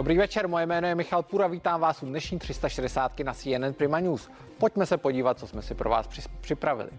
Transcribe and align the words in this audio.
Dobrý 0.00 0.18
večer, 0.18 0.48
moje 0.48 0.66
jméno 0.66 0.88
je 0.88 0.94
Michal 0.94 1.22
Pura, 1.22 1.46
vítám 1.46 1.80
vás 1.80 2.02
u 2.02 2.06
dnešní 2.06 2.38
360 2.38 3.20
na 3.20 3.34
CNN 3.34 3.72
Prima 3.76 4.00
News. 4.00 4.30
Pojďme 4.58 4.86
se 4.86 4.96
podívat, 4.96 5.38
co 5.38 5.46
jsme 5.46 5.62
si 5.62 5.74
pro 5.74 5.90
vás 5.90 6.08
připravili. 6.40 6.90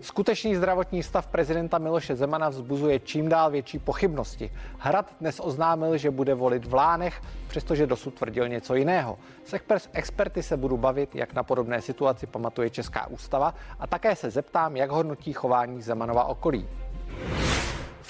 Skutečný 0.00 0.56
zdravotní 0.56 1.02
stav 1.02 1.26
prezidenta 1.26 1.78
Miloše 1.78 2.16
Zemana 2.16 2.48
vzbuzuje 2.48 3.00
čím 3.00 3.28
dál 3.28 3.50
větší 3.50 3.78
pochybnosti. 3.78 4.50
Hrad 4.78 5.12
dnes 5.20 5.40
oznámil, 5.40 5.96
že 5.96 6.10
bude 6.10 6.34
volit 6.34 6.66
v 6.66 6.74
Lánech, 6.74 7.22
přestože 7.48 7.86
dosud 7.86 8.14
tvrdil 8.14 8.48
něco 8.48 8.74
jiného. 8.74 9.18
S 9.44 9.88
experty 9.92 10.42
se 10.42 10.56
budu 10.56 10.76
bavit, 10.76 11.14
jak 11.14 11.34
na 11.34 11.42
podobné 11.42 11.82
situaci 11.82 12.26
pamatuje 12.26 12.70
Česká 12.70 13.06
ústava 13.06 13.54
a 13.78 13.86
také 13.86 14.16
se 14.16 14.30
zeptám, 14.30 14.76
jak 14.76 14.90
hodnotí 14.90 15.32
chování 15.32 15.82
Zemanova 15.82 16.24
okolí. 16.24 16.68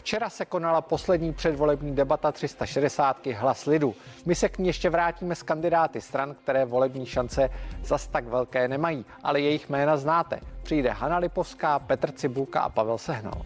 Včera 0.03 0.31
se 0.31 0.45
konala 0.45 0.81
poslední 0.81 1.33
předvolební 1.33 1.97
debata 1.97 2.33
360 2.33 3.27
hlas 3.27 3.67
lidu. 3.67 3.95
My 4.27 4.35
se 4.35 4.49
k 4.49 4.59
ní 4.59 4.67
ještě 4.67 4.91
vrátíme 4.91 5.35
s 5.35 5.43
kandidáty 5.43 6.01
stran, 6.01 6.35
které 6.35 6.65
volební 6.65 7.07
šance 7.07 7.51
zas 7.85 8.07
tak 8.07 8.27
velké 8.27 8.69
nemají, 8.69 9.05
ale 9.23 9.41
jejich 9.41 9.71
jména 9.71 9.97
znáte. 9.97 10.41
Přijde 10.63 10.91
Hanna 10.91 11.19
Lipovská, 11.19 11.79
Petr 11.79 12.13
Cibulka 12.13 12.61
a 12.61 12.69
Pavel 12.69 12.99
Sehnal. 12.99 13.43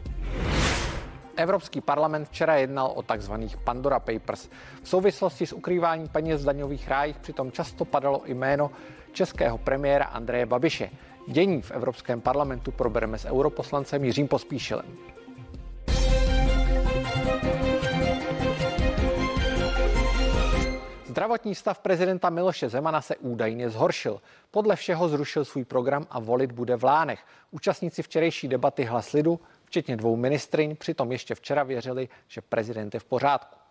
Evropský 1.36 1.80
parlament 1.80 2.28
včera 2.28 2.56
jednal 2.56 2.92
o 2.95 3.02
takzvaných 3.02 3.56
Pandora 3.56 3.98
Papers. 3.98 4.48
V 4.82 4.88
souvislosti 4.88 5.46
s 5.46 5.52
ukrýváním 5.52 6.09
peněz 6.09 6.42
v 6.42 6.46
daňových 6.46 6.88
rájích 6.88 7.18
přitom 7.18 7.52
často 7.52 7.84
padalo 7.84 8.23
jméno 8.26 8.70
českého 9.12 9.59
premiéra 9.59 10.04
Andreje 10.04 10.46
Babiše. 10.46 10.90
Dění 11.28 11.62
v 11.62 11.70
Evropském 11.70 12.20
parlamentu 12.20 12.70
probereme 12.70 13.18
s 13.18 13.24
europoslancem 13.24 14.04
Jiřím 14.04 14.28
Pospíšilem. 14.28 15.15
Zdravotní 21.16 21.54
stav 21.54 21.78
prezidenta 21.78 22.30
Miloše 22.30 22.68
Zemana 22.68 23.02
se 23.02 23.16
údajně 23.16 23.70
zhoršil. 23.70 24.20
Podle 24.50 24.76
všeho 24.76 25.09
zrušil 25.09 25.45
svůj 25.45 25.64
program 25.64 26.06
a 26.10 26.20
volit 26.20 26.52
bude 26.52 26.76
v 26.76 26.84
Lánech. 26.84 27.20
Účastníci 27.50 28.02
včerejší 28.02 28.48
debaty 28.48 28.84
Hlas 28.84 29.12
lidu, 29.12 29.40
včetně 29.64 29.96
dvou 29.96 30.16
ministryň, 30.16 30.76
přitom 30.76 31.12
ještě 31.12 31.34
včera 31.34 31.62
věřili, 31.62 32.08
že 32.28 32.40
prezident 32.40 32.95
je 32.95 33.00
v 33.00 33.04
pořádku. 33.04 33.65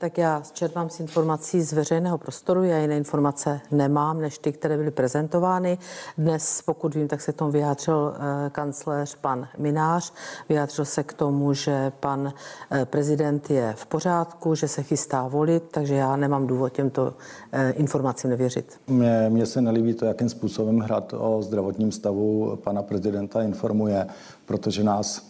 Tak 0.00 0.18
já 0.18 0.42
čerpám 0.52 0.90
z 0.90 1.00
informací 1.00 1.62
z 1.62 1.72
veřejného 1.72 2.18
prostoru, 2.18 2.64
já 2.64 2.78
jiné 2.78 2.96
informace 2.96 3.60
nemám, 3.70 4.20
než 4.20 4.38
ty, 4.38 4.52
které 4.52 4.76
byly 4.76 4.90
prezentovány. 4.90 5.78
Dnes, 6.18 6.62
pokud 6.62 6.94
vím, 6.94 7.08
tak 7.08 7.20
se 7.20 7.32
k 7.32 7.36
tomu 7.36 7.50
vyjádřil 7.50 8.14
eh, 8.16 8.50
kancléř 8.50 9.14
pan 9.14 9.48
Minář, 9.58 10.12
vyjádřil 10.48 10.84
se 10.84 11.02
k 11.02 11.12
tomu, 11.12 11.52
že 11.52 11.92
pan 12.00 12.32
eh, 12.70 12.84
prezident 12.84 13.50
je 13.50 13.74
v 13.76 13.86
pořádku, 13.86 14.54
že 14.54 14.68
se 14.68 14.82
chystá 14.82 15.28
volit, 15.28 15.62
takže 15.70 15.94
já 15.94 16.16
nemám 16.16 16.46
důvod 16.46 16.72
těmto 16.72 17.14
eh, 17.52 17.70
informacím 17.70 18.30
nevěřit. 18.30 18.80
Mně, 18.86 19.26
mně 19.28 19.46
se 19.46 19.60
nelíbí 19.60 19.94
to, 19.94 20.04
jakým 20.04 20.28
způsobem 20.28 20.78
hrad 20.78 21.14
o 21.18 21.42
zdravotním 21.42 21.92
stavu 21.92 22.56
pana 22.64 22.82
prezidenta 22.82 23.42
informuje, 23.42 24.06
protože 24.46 24.84
nás 24.84 25.22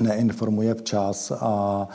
neinformuje 0.00 0.74
včas 0.74 1.32
a 1.40 1.88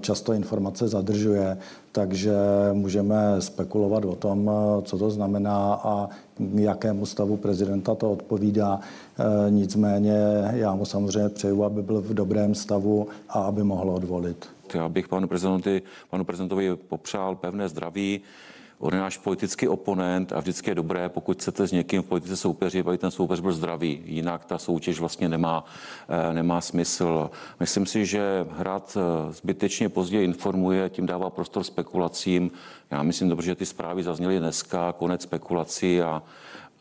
často 0.00 0.32
informace 0.32 0.88
zadržuje, 0.88 1.58
takže 1.92 2.32
můžeme 2.72 3.16
spekulovat 3.38 4.04
o 4.04 4.16
tom, 4.16 4.50
eh, 4.50 4.82
co 4.82 4.98
to 4.98 5.10
znamená 5.10 5.74
a 5.74 6.08
jakému 6.54 7.06
stavu 7.06 7.36
prezidenta 7.36 7.94
to 7.94 8.12
odpovídá. 8.12 8.80
Eh, 8.80 9.50
nicméně 9.50 10.16
já 10.52 10.74
mu 10.74 10.84
samozřejmě 10.84 11.28
přeju, 11.28 11.64
aby 11.64 11.82
byl 11.82 12.00
v 12.00 12.14
dobrém 12.14 12.54
stavu 12.54 13.08
a 13.28 13.42
aby 13.42 13.64
mohl 13.64 13.90
odvolit. 13.90 14.48
Já 14.74 14.88
bych 14.88 15.08
panu 15.08 15.28
prezidentovi, 15.28 15.82
panu 16.10 16.24
prezidentovi 16.24 16.76
popřál 16.76 17.36
pevné 17.36 17.68
zdraví, 17.68 18.20
On 18.82 18.94
je 18.94 19.00
náš 19.00 19.18
politický 19.18 19.68
oponent 19.68 20.32
a 20.32 20.40
vždycky 20.40 20.70
je 20.70 20.74
dobré, 20.74 21.08
pokud 21.08 21.38
chcete 21.38 21.66
s 21.66 21.72
někým 21.72 22.02
v 22.02 22.06
politice 22.06 22.36
soupeřit, 22.36 22.86
aby 22.86 22.98
ten 22.98 23.10
soupeř 23.10 23.40
byl 23.40 23.52
zdravý. 23.52 24.02
Jinak 24.04 24.44
ta 24.44 24.58
soutěž 24.58 25.00
vlastně 25.00 25.28
nemá, 25.28 25.64
eh, 26.08 26.34
nemá 26.34 26.60
smysl. 26.60 27.30
Myslím 27.60 27.86
si, 27.86 28.06
že 28.06 28.46
Hrad 28.50 28.96
eh, 28.96 29.32
zbytečně 29.32 29.88
později 29.88 30.24
informuje, 30.24 30.90
tím 30.90 31.06
dává 31.06 31.30
prostor 31.30 31.64
spekulacím. 31.64 32.50
Já 32.90 33.02
myslím 33.02 33.28
dobře, 33.28 33.46
že 33.46 33.54
ty 33.54 33.66
zprávy 33.66 34.02
zazněly 34.02 34.38
dneska, 34.38 34.92
konec 34.92 35.22
spekulací 35.22 36.02
a 36.02 36.22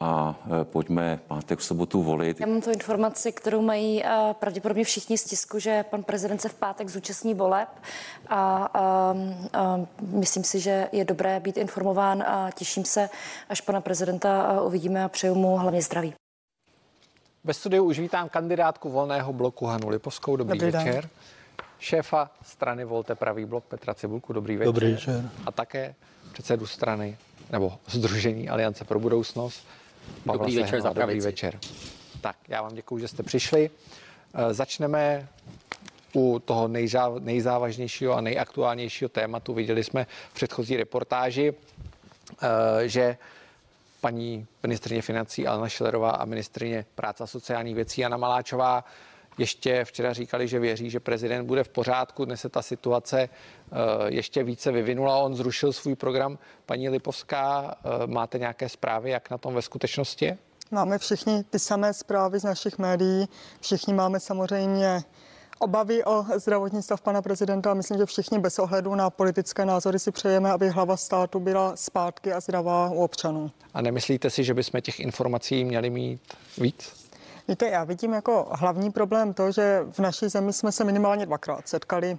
a 0.01 0.35
e, 0.61 0.65
pojďme 0.65 1.19
pátek 1.27 1.59
v 1.59 1.63
sobotu 1.63 2.03
volit. 2.03 2.39
Já 2.39 2.47
mám 2.47 2.61
tu 2.61 2.71
informaci, 2.71 3.31
kterou 3.31 3.61
mají 3.61 4.05
e, 4.05 4.09
pravděpodobně 4.33 4.83
všichni 4.83 5.17
z 5.17 5.23
tisku, 5.23 5.59
že 5.59 5.83
pan 5.83 6.03
prezident 6.03 6.41
se 6.41 6.49
v 6.49 6.53
pátek 6.53 6.89
zúčastní 6.89 7.33
voleb 7.33 7.69
a, 8.27 8.35
a, 8.73 9.15
a 9.53 9.79
myslím 10.01 10.43
si, 10.43 10.59
že 10.59 10.87
je 10.91 11.05
dobré 11.05 11.39
být 11.39 11.57
informován 11.57 12.23
a 12.23 12.51
těším 12.51 12.85
se, 12.85 13.09
až 13.49 13.61
pana 13.61 13.81
prezidenta 13.81 14.61
uvidíme 14.61 15.03
a 15.03 15.09
přeju 15.09 15.35
mu 15.35 15.57
hlavně 15.57 15.81
zdraví. 15.81 16.13
Ve 17.43 17.53
studiu 17.53 17.83
už 17.83 17.99
vítám 17.99 18.29
kandidátku 18.29 18.89
volného 18.89 19.33
bloku 19.33 19.65
Hanu 19.65 19.89
Lipovskou. 19.89 20.35
Dobrý, 20.35 20.59
Dobrý 20.59 20.71
večer. 20.71 21.01
Den. 21.01 21.09
Šéfa 21.79 22.31
strany 22.43 22.85
Volte 22.85 23.15
pravý 23.15 23.45
blok 23.45 23.63
Petra 23.63 23.93
Cibulku. 23.93 24.33
Dobrý 24.33 24.57
večer. 24.57 24.73
Dobrý 24.73 24.91
večer. 24.91 25.29
A 25.45 25.51
také 25.51 25.95
předsedu 26.31 26.67
strany 26.67 27.17
nebo 27.51 27.73
Združení 27.87 28.49
Aliance 28.49 28.85
pro 28.85 28.99
budoucnost 28.99 29.67
Pavla 30.25 30.37
Dobrý 30.37 30.53
Sehna, 30.53 30.65
večer 30.65 30.81
za 30.81 30.93
Dobrý 30.93 31.21
večer. 31.21 31.59
Tak, 32.21 32.35
já 32.47 32.61
vám 32.61 32.75
děkuji, 32.75 32.99
že 32.99 33.07
jste 33.07 33.23
přišli. 33.23 33.69
Eh, 34.33 34.53
začneme 34.53 35.27
u 36.13 36.39
toho 36.39 36.67
nejzá, 36.67 37.11
nejzávažnějšího 37.19 38.13
a 38.13 38.21
nejaktuálnějšího 38.21 39.09
tématu. 39.09 39.53
Viděli 39.53 39.83
jsme 39.83 40.07
v 40.31 40.33
předchozí 40.33 40.77
reportáži, 40.77 41.53
eh, 41.53 42.87
že 42.87 43.17
paní 44.01 44.47
ministrině 44.63 45.01
financí 45.01 45.47
Alena 45.47 45.69
Šelerová 45.69 46.11
a 46.11 46.25
ministrině 46.25 46.85
práce 46.95 47.23
a 47.23 47.27
sociálních 47.27 47.75
věcí 47.75 48.01
Jana 48.01 48.17
Maláčová 48.17 48.83
ještě 49.37 49.85
včera 49.85 50.13
říkali, 50.13 50.47
že 50.47 50.59
věří, 50.59 50.89
že 50.89 50.99
prezident 50.99 51.45
bude 51.45 51.63
v 51.63 51.69
pořádku. 51.69 52.25
Dnes 52.25 52.41
se 52.41 52.49
ta 52.49 52.61
situace 52.61 53.21
eh, 53.21 53.75
ještě 54.07 54.43
více 54.43 54.71
vyvinula. 54.71 55.17
On 55.17 55.35
zrušil 55.35 55.73
svůj 55.73 55.95
program. 55.95 56.37
Paní 56.65 56.89
Lipovská, 56.89 57.75
eh, 57.75 58.07
máte 58.07 58.39
nějaké 58.39 58.69
zprávy, 58.69 59.09
jak 59.09 59.29
na 59.29 59.37
tom 59.37 59.53
ve 59.53 59.61
skutečnosti 59.61 60.25
je? 60.25 60.37
Máme 60.71 60.97
všichni 60.97 61.43
ty 61.43 61.59
samé 61.59 61.93
zprávy 61.93 62.39
z 62.39 62.43
našich 62.43 62.77
médií. 62.77 63.27
Všichni 63.61 63.93
máme 63.93 64.19
samozřejmě 64.19 65.03
obavy 65.59 66.03
o 66.03 66.25
zdravotní 66.35 66.81
stav 66.81 67.01
pana 67.01 67.21
prezidenta 67.21 67.73
myslím, 67.73 67.97
že 67.97 68.05
všichni 68.05 68.39
bez 68.39 68.59
ohledu 68.59 68.95
na 68.95 69.09
politické 69.09 69.65
názory 69.65 69.99
si 69.99 70.11
přejeme, 70.11 70.51
aby 70.51 70.69
hlava 70.69 70.97
státu 70.97 71.39
byla 71.39 71.75
zpátky 71.75 72.33
a 72.33 72.39
zdravá 72.39 72.89
u 72.89 73.03
občanů. 73.03 73.51
A 73.73 73.81
nemyslíte 73.81 74.29
si, 74.29 74.43
že 74.43 74.53
bychom 74.53 74.81
těch 74.81 74.99
informací 74.99 75.63
měli 75.65 75.89
mít 75.89 76.21
víc? 76.57 77.00
Víte, 77.47 77.69
já 77.69 77.83
vidím 77.83 78.13
jako 78.13 78.47
hlavní 78.51 78.91
problém 78.91 79.33
to, 79.33 79.51
že 79.51 79.85
v 79.91 79.99
naší 79.99 80.29
zemi 80.29 80.53
jsme 80.53 80.71
se 80.71 80.83
minimálně 80.83 81.25
dvakrát 81.25 81.67
setkali 81.67 82.17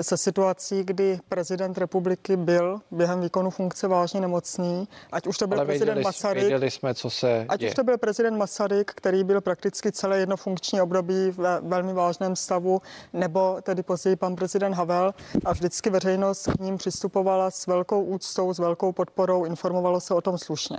se 0.00 0.16
situací, 0.16 0.84
kdy 0.84 1.18
prezident 1.28 1.78
republiky 1.78 2.36
byl 2.36 2.80
během 2.90 3.20
výkonu 3.20 3.50
funkce 3.50 3.88
vážně 3.88 4.20
nemocný, 4.20 4.88
ať 5.12 5.26
už 5.26 5.38
to 5.38 5.46
byl 5.46 5.58
Ale 5.58 5.66
prezident 5.66 5.94
věděli, 5.94 6.04
Masaryk. 6.04 6.42
Věděli 6.42 6.70
jsme, 6.70 6.94
co 6.94 7.10
se 7.10 7.46
Ať 7.48 7.64
už 7.64 7.74
to 7.74 7.84
byl 7.84 7.98
prezident 7.98 8.36
Masaryk, 8.36 8.92
který 8.94 9.24
byl 9.24 9.40
prakticky 9.40 9.92
celé 9.92 10.18
jedno 10.18 10.36
funkční 10.36 10.80
období 10.80 11.30
ve 11.30 11.60
velmi 11.60 11.92
vážném 11.92 12.36
stavu, 12.36 12.82
nebo 13.12 13.58
tedy 13.62 13.82
později 13.82 14.16
pan 14.16 14.36
prezident 14.36 14.74
Havel 14.74 15.14
a 15.44 15.52
vždycky 15.52 15.90
veřejnost 15.90 16.46
k 16.46 16.60
ním 16.60 16.76
přistupovala 16.76 17.50
s 17.50 17.66
velkou 17.66 18.02
úctou, 18.02 18.54
s 18.54 18.58
velkou 18.58 18.92
podporou, 18.92 19.44
informovalo 19.44 20.00
se 20.00 20.14
o 20.14 20.20
tom 20.20 20.38
slušně 20.38 20.78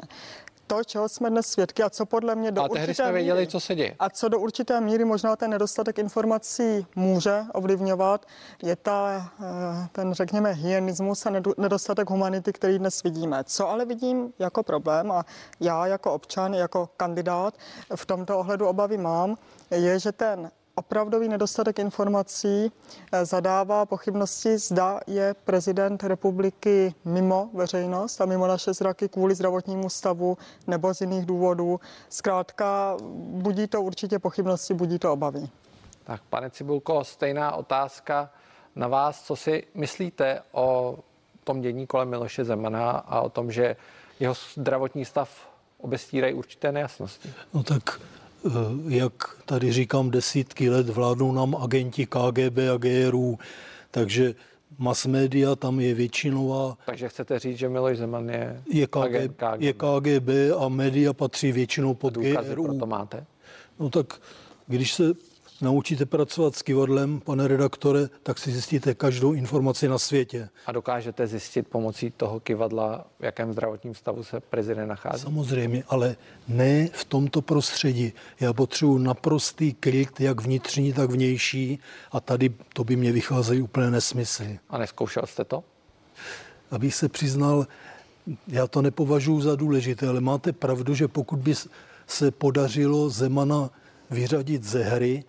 to, 0.67 0.83
čeho 0.83 1.09
jsme 1.09 1.29
dnes 1.29 1.47
svědky 1.47 1.83
a 1.83 1.89
co 1.89 2.05
podle 2.05 2.35
mě 2.35 2.51
do 2.51 2.61
a 2.61 2.69
určité 2.69 2.93
jsme 2.93 3.11
věděli, 3.11 3.39
míry, 3.39 3.51
co 3.51 3.59
se 3.59 3.75
děje. 3.75 3.95
A 3.99 4.09
co 4.09 4.29
do 4.29 4.39
určité 4.39 4.81
míry 4.81 5.05
možná 5.05 5.35
ten 5.35 5.51
nedostatek 5.51 5.99
informací 5.99 6.87
může 6.95 7.43
ovlivňovat, 7.53 8.25
je 8.63 8.75
ta, 8.75 9.31
eh, 9.41 9.87
ten, 9.91 10.13
řekněme, 10.13 10.51
hyenismus 10.51 11.25
a 11.25 11.31
nedostatek 11.57 12.09
humanity, 12.09 12.53
který 12.53 12.79
dnes 12.79 13.03
vidíme. 13.03 13.43
Co 13.43 13.69
ale 13.69 13.85
vidím 13.85 14.33
jako 14.39 14.63
problém 14.63 15.11
a 15.11 15.25
já 15.59 15.87
jako 15.87 16.13
občan, 16.13 16.53
jako 16.53 16.89
kandidát 16.97 17.53
v 17.95 18.05
tomto 18.05 18.39
ohledu 18.39 18.67
obavy 18.67 18.97
mám, 18.97 19.35
je, 19.71 19.99
že 19.99 20.11
ten 20.11 20.51
opravdový 20.75 21.27
nedostatek 21.27 21.79
informací 21.79 22.71
eh, 23.11 23.25
zadává 23.25 23.85
pochybnosti, 23.85 24.57
zda 24.57 24.99
je 25.07 25.33
prezident 25.33 26.03
republiky 26.03 26.93
mimo 27.05 27.49
veřejnost 27.53 28.21
a 28.21 28.25
mimo 28.25 28.47
naše 28.47 28.73
zraky 28.73 29.09
kvůli 29.09 29.35
zdravotnímu 29.35 29.89
stavu 29.89 30.37
nebo 30.67 30.93
z 30.93 31.01
jiných 31.01 31.25
důvodů. 31.25 31.79
Zkrátka, 32.09 32.97
budí 33.17 33.67
to 33.67 33.81
určitě 33.81 34.19
pochybnosti, 34.19 34.73
budí 34.73 34.99
to 34.99 35.13
obavy. 35.13 35.49
Tak, 36.03 36.21
pane 36.29 36.49
Cibulko, 36.49 37.03
stejná 37.03 37.55
otázka 37.55 38.29
na 38.75 38.87
vás. 38.87 39.23
Co 39.23 39.35
si 39.35 39.63
myslíte 39.73 40.41
o 40.51 40.99
tom 41.43 41.61
dění 41.61 41.87
kolem 41.87 42.09
Miloše 42.09 42.45
Zemana 42.45 42.91
a 42.91 43.21
o 43.21 43.29
tom, 43.29 43.51
že 43.51 43.75
jeho 44.19 44.33
zdravotní 44.53 45.05
stav 45.05 45.49
obestírají 45.77 46.33
určité 46.33 46.71
nejasnosti? 46.71 47.33
No 47.53 47.63
tak 47.63 48.01
jak 48.87 49.13
tady 49.45 49.71
říkám, 49.71 50.11
desítky 50.11 50.69
let 50.69 50.89
vládnou 50.89 51.31
nám 51.31 51.55
agenti 51.55 52.05
KGB 52.05 52.57
a 52.73 52.77
GRU, 52.77 53.39
takže 53.91 54.35
mass 54.77 55.05
media, 55.05 55.55
tam 55.55 55.79
je 55.79 55.93
většinová, 55.93 56.77
Takže 56.85 57.09
chcete 57.09 57.39
říct, 57.39 57.57
že 57.57 57.69
Miloš 57.69 57.97
Zeman 57.97 58.29
je, 58.29 58.61
je, 58.73 58.87
agent 59.01 59.35
KG, 59.37 59.61
je 59.61 59.73
KGB 59.73 60.29
a 60.59 60.69
média 60.69 61.13
patří 61.13 61.51
většinou 61.51 61.93
pod 61.93 62.13
pro 62.13 62.21
GRU. 62.23 62.79
to 62.79 62.85
máte? 62.85 63.25
No 63.79 63.89
tak 63.89 64.21
když 64.67 64.93
se 64.93 65.03
naučíte 65.65 66.05
pracovat 66.05 66.55
s 66.55 66.61
kivadlem, 66.61 67.19
pane 67.19 67.47
redaktore, 67.47 68.09
tak 68.23 68.39
si 68.39 68.51
zjistíte 68.51 68.93
každou 68.93 69.33
informaci 69.33 69.87
na 69.87 69.97
světě. 69.97 70.49
A 70.65 70.71
dokážete 70.71 71.27
zjistit 71.27 71.67
pomocí 71.67 72.11
toho 72.11 72.39
kivadla, 72.39 73.05
v 73.19 73.23
jakém 73.23 73.53
zdravotním 73.53 73.95
stavu 73.95 74.23
se 74.23 74.39
prezident 74.39 74.87
nachází? 74.87 75.23
Samozřejmě, 75.23 75.83
ale 75.87 76.15
ne 76.47 76.87
v 76.93 77.05
tomto 77.05 77.41
prostředí. 77.41 78.13
Já 78.39 78.53
potřebuji 78.53 78.97
naprostý 78.97 79.73
klid, 79.73 80.21
jak 80.21 80.41
vnitřní, 80.41 80.93
tak 80.93 81.09
vnější 81.11 81.79
a 82.11 82.19
tady 82.19 82.53
to 82.73 82.83
by 82.83 82.95
mě 82.95 83.11
vycházely 83.11 83.61
úplně 83.61 83.89
nesmysly. 83.91 84.59
A 84.69 84.77
neskoušel 84.77 85.23
jste 85.25 85.43
to? 85.43 85.63
Abych 86.71 86.95
se 86.95 87.09
přiznal, 87.09 87.67
já 88.47 88.67
to 88.67 88.81
nepovažuji 88.81 89.41
za 89.41 89.55
důležité, 89.55 90.07
ale 90.07 90.21
máte 90.21 90.53
pravdu, 90.53 90.93
že 90.93 91.07
pokud 91.07 91.39
by 91.39 91.53
se 92.07 92.31
podařilo 92.31 93.09
Zemana 93.09 93.69
vyřadit 94.09 94.63
ze 94.63 94.83
hry, 94.83 95.23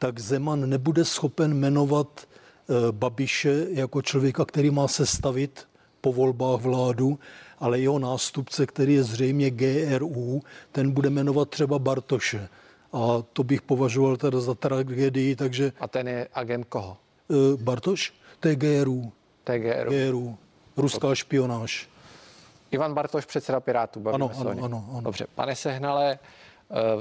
tak 0.00 0.18
Zeman 0.18 0.68
nebude 0.68 1.04
schopen 1.04 1.54
jmenovat 1.54 2.20
eh, 2.20 2.92
Babiše 2.92 3.66
jako 3.70 4.02
člověka, 4.02 4.44
který 4.44 4.70
má 4.70 4.88
sestavit 4.88 5.68
po 6.00 6.12
volbách 6.12 6.60
vládu, 6.60 7.18
ale 7.58 7.78
jeho 7.80 7.98
nástupce, 7.98 8.66
který 8.66 8.94
je 8.94 9.02
zřejmě 9.02 9.50
GRU, 9.50 10.42
ten 10.72 10.90
bude 10.90 11.10
jmenovat 11.10 11.50
třeba 11.50 11.78
Bartoše. 11.78 12.48
A 12.92 13.22
to 13.32 13.44
bych 13.44 13.62
považoval 13.62 14.16
teda 14.16 14.40
za 14.40 14.54
tragédii, 14.54 15.36
takže 15.36 15.72
A 15.80 15.88
ten 15.88 16.08
je 16.08 16.28
agent 16.34 16.64
koho? 16.68 16.96
eh, 17.30 17.56
Bartoš, 17.62 18.12
to 18.40 18.48
je 18.48 18.56
GRU, 18.56 19.12
TGR. 19.44 19.88
GRU, 19.88 20.36
ruská 20.76 21.14
špionáž. 21.14 21.88
Ivan 22.70 22.94
Bartoš, 22.94 23.24
předseda 23.24 23.60
Pirátů. 23.60 24.08
Ano, 24.08 24.30
ano, 24.38 24.50
ano, 24.64 24.88
ano. 24.90 25.00
Dobře, 25.00 25.26
pane 25.34 25.56
Sehnale, 25.56 26.12
eh, 26.12 26.18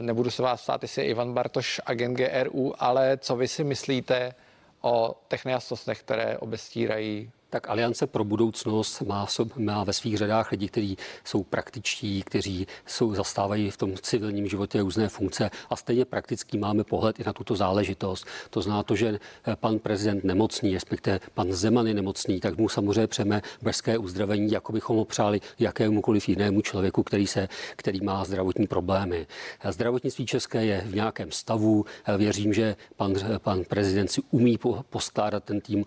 nebudu 0.01 0.30
se 0.30 0.42
vás 0.42 0.63
ptát, 0.63 0.81
jestli 0.81 1.01
je 1.01 1.07
Ivan 1.07 1.33
Bartoš 1.33 1.81
agent 1.86 2.18
GRU, 2.18 2.83
ale 2.83 3.18
co 3.18 3.36
vy 3.36 3.48
si 3.48 3.63
myslíte 3.63 4.36
o 4.81 5.16
těch 5.27 5.45
nejasnostech, 5.45 6.00
které 6.00 6.38
obestírají 6.38 7.31
Tak 7.51 7.69
Aliance 7.69 8.07
pro 8.07 8.23
budoucnost 8.23 9.01
má, 9.01 9.25
v 9.25 9.29
sob- 9.29 9.57
má 9.57 9.83
ve 9.83 9.93
svých 9.93 10.17
řadách 10.17 10.51
lidi, 10.51 10.67
kteří 10.67 10.97
jsou 11.23 11.43
praktičtí, 11.43 12.23
kteří 12.23 12.67
jsou, 12.85 13.13
zastávají 13.15 13.71
v 13.71 13.77
tom 13.77 13.93
civilním 14.01 14.47
životě 14.47 14.81
různé 14.81 15.09
funkce 15.09 15.49
a 15.69 15.75
stejně 15.75 16.05
praktický 16.05 16.57
máme 16.57 16.83
pohled 16.83 17.19
i 17.19 17.23
na 17.23 17.33
tuto 17.33 17.55
záležitost. 17.55 18.25
To 18.49 18.61
zná 18.61 18.83
to, 18.83 18.95
že 18.95 19.19
eh, 19.47 19.55
pan 19.55 19.79
prezident 19.79 20.23
nemocný, 20.23 20.73
respektive 20.73 21.19
pan 21.33 21.53
Zeman 21.53 21.87
je 21.87 21.93
nemocný, 21.93 22.39
tak 22.39 22.57
mu 22.57 22.69
samozřejmě 22.69 23.07
přeme 23.07 23.41
brzké 23.61 23.97
uzdravení, 23.97 24.51
jako 24.51 24.71
bychom 24.73 24.97
ho 24.97 25.05
přáli 25.05 25.41
jakémukoliv 25.59 26.29
jinému 26.29 26.61
člověku, 26.61 27.03
který, 27.03 27.27
se, 27.27 27.47
který 27.75 28.01
má 28.01 28.25
zdravotní 28.25 28.67
problémy. 28.67 29.27
Eh, 29.61 29.71
Zdravotnictví 29.71 30.25
české 30.25 30.65
je 30.65 30.83
v 30.85 30.95
nějakém 30.95 31.31
stavu. 31.31 31.85
Eh, 32.05 32.17
Věřím, 32.17 32.53
že 32.53 32.75
pan, 32.95 33.13
pan 33.39 33.63
prezident 33.63 34.07
si 34.07 34.21
umí 34.31 34.57
po- 34.57 34.83
poskládat 34.89 35.43
ten 35.43 35.61
tým 35.61 35.85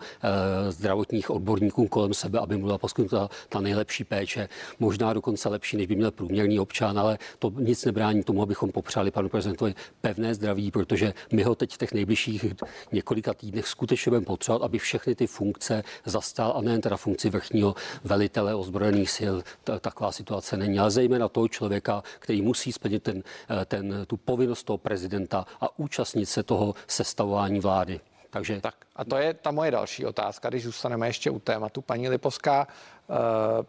zdravotních 0.69 1.31
odborníků 1.53 1.89
kolem 1.89 2.15
sebe, 2.15 2.39
aby 2.39 2.57
mu 2.57 2.65
byla 2.65 2.79
poskytnuta 2.79 3.29
ta 3.49 3.61
nejlepší 3.61 4.05
péče, 4.05 4.49
možná 4.79 5.13
dokonce 5.13 5.49
lepší, 5.49 5.77
než 5.77 5.87
by 5.87 5.97
měl 5.97 6.11
průměrný 6.11 6.61
občan, 6.61 6.99
ale 6.99 7.19
to 7.39 7.53
nic 7.59 7.85
nebrání 7.85 8.23
tomu, 8.23 8.43
abychom 8.43 8.73
popřáli 8.73 9.11
panu 9.11 9.29
prezidentovi 9.29 9.75
pevné 10.01 10.35
zdraví, 10.35 10.71
protože 10.71 11.15
my 11.33 11.43
ho 11.43 11.55
teď 11.55 11.73
v 11.73 11.79
těch 11.79 11.93
nejbližších 11.93 12.45
několika 12.93 13.35
týdnech 13.35 13.67
skutečně 13.67 14.11
budeme 14.11 14.27
potřebovat, 14.27 14.65
aby 14.65 14.79
všechny 14.79 15.15
ty 15.15 15.27
funkce 15.27 15.83
zastal 16.05 16.55
a 16.57 16.61
nejen 16.61 16.81
teda 16.81 16.97
funkci 16.97 17.31
vrchního 17.31 17.75
velitele 18.05 18.55
ozbrojených 18.55 19.11
sil. 19.19 19.35
Ta, 19.65 19.79
taková 19.79 20.13
situace 20.13 20.57
není, 20.57 20.79
ale 20.79 20.91
zejména 20.91 21.29
toho 21.29 21.49
člověka, 21.49 22.03
který 22.19 22.43
musí 22.43 22.73
splnit 22.73 23.03
ten, 23.03 23.23
eh, 23.51 23.65
ten, 23.65 24.05
tu 24.07 24.17
povinnost 24.17 24.65
toho 24.65 24.79
prezidenta 24.79 25.45
a 25.61 25.79
účastnit 25.79 26.27
se 26.27 26.43
toho 26.43 26.75
sestavování 26.87 27.61
vlády. 27.61 28.01
Takže 28.33 28.61
Tak 28.61 28.75
a 28.97 29.05
to 29.05 29.17
je 29.17 29.35
ta 29.35 29.51
moje 29.51 29.71
další 29.71 30.07
otázka, 30.07 30.49
když 30.49 30.65
zůstaneme 30.65 31.09
ještě 31.09 31.31
u 31.31 31.39
tématu. 31.39 31.81
Paní 31.83 32.09
Lipovská, 32.09 32.67
eh, 32.69 33.15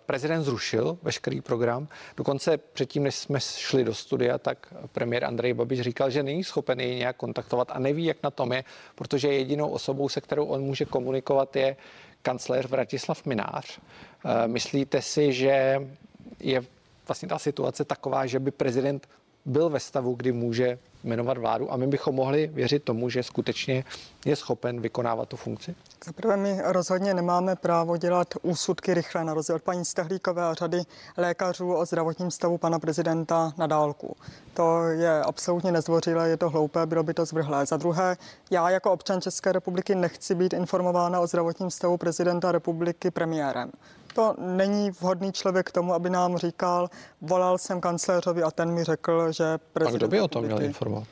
prezident 0.05 0.43
zrušil 0.43 0.97
veškerý 1.03 1.41
program. 1.41 1.87
Dokonce 2.17 2.57
předtím, 2.57 3.03
než 3.03 3.15
jsme 3.15 3.39
šli 3.39 3.83
do 3.83 3.93
studia, 3.93 4.37
tak 4.37 4.73
premiér 4.91 5.25
Andrej 5.25 5.53
Babiš 5.53 5.81
říkal, 5.81 6.09
že 6.09 6.23
není 6.23 6.43
schopen 6.43 6.79
jej 6.79 6.95
nějak 6.95 7.15
kontaktovat 7.15 7.71
a 7.71 7.79
neví, 7.79 8.05
jak 8.05 8.17
na 8.23 8.31
tom 8.31 8.53
je, 8.53 8.63
protože 8.95 9.33
jedinou 9.33 9.69
osobou, 9.69 10.09
se 10.09 10.21
kterou 10.21 10.45
on 10.45 10.61
může 10.61 10.85
komunikovat, 10.85 11.55
je 11.55 11.75
kancléř 12.21 12.65
Vratislav 12.65 13.25
Minář. 13.25 13.79
Eh, 14.25 14.47
Myslíte 14.47 15.01
si, 15.01 15.33
že 15.33 15.87
je 16.39 16.63
vlastně 17.07 17.27
ta 17.27 17.39
situace 17.39 17.85
taková, 17.85 18.25
že 18.25 18.39
by 18.39 18.51
prezident 18.51 19.09
byl 19.45 19.69
ve 19.69 19.79
stavu, 19.79 20.13
kdy 20.13 20.31
může 20.31 20.79
jmenovat 21.03 21.37
vládu 21.37 21.73
a 21.73 21.77
my 21.77 21.87
bychom 21.87 22.15
mohli 22.15 22.47
věřit 22.47 22.83
tomu, 22.83 23.09
že 23.09 23.23
skutečně 23.23 23.83
je 24.25 24.35
schopen 24.35 24.81
vykonávat 24.81 25.29
tu 25.29 25.37
funkci? 25.37 25.75
Zaprvé 26.05 26.37
my 26.37 26.61
rozhodně 26.63 27.13
nemáme 27.13 27.55
právo 27.55 27.97
dělat 27.97 28.27
úsudky 28.41 28.93
rychle, 28.93 29.23
na 29.23 29.33
rozdíl 29.33 29.55
od 29.55 29.63
paní 29.63 29.85
Stehlíkové 29.85 30.43
a 30.43 30.53
řady 30.53 30.81
lékařů 31.17 31.73
o 31.73 31.85
zdravotním 31.85 32.31
stavu 32.31 32.57
pana 32.57 32.79
prezidenta 32.79 33.53
na 33.57 33.67
dálku. 33.67 34.15
To 34.53 34.83
je 34.83 35.21
absolutně 35.21 35.71
nezdvořilé, 35.71 36.29
je 36.29 36.37
to 36.37 36.49
hloupé, 36.49 36.85
bylo 36.85 37.03
by 37.03 37.13
to 37.13 37.25
zvrhlé. 37.25 37.65
Za 37.65 37.77
druhé, 37.77 38.17
já 38.51 38.69
jako 38.69 38.91
občan 38.91 39.21
České 39.21 39.51
republiky 39.51 39.95
nechci 39.95 40.35
být 40.35 40.53
informována 40.53 41.19
o 41.19 41.27
zdravotním 41.27 41.71
stavu 41.71 41.97
prezidenta 41.97 42.51
republiky 42.51 43.11
premiérem. 43.11 43.71
To 44.13 44.35
není 44.39 44.91
vhodný 44.91 45.31
člověk 45.31 45.67
k 45.69 45.71
tomu, 45.71 45.93
aby 45.93 46.09
nám 46.09 46.37
říkal, 46.37 46.89
volal 47.21 47.57
jsem 47.57 47.81
kancléřovi 47.81 48.43
a 48.43 48.51
ten 48.51 48.71
mi 48.71 48.83
řekl, 48.83 49.31
že 49.31 49.53
A 49.53 49.59
prezident 49.73 49.97
kdo 49.97 50.07
by 50.07 50.21
o 50.21 50.27
tom 50.27 50.45
měl 50.45 50.61
informovat? 50.61 51.07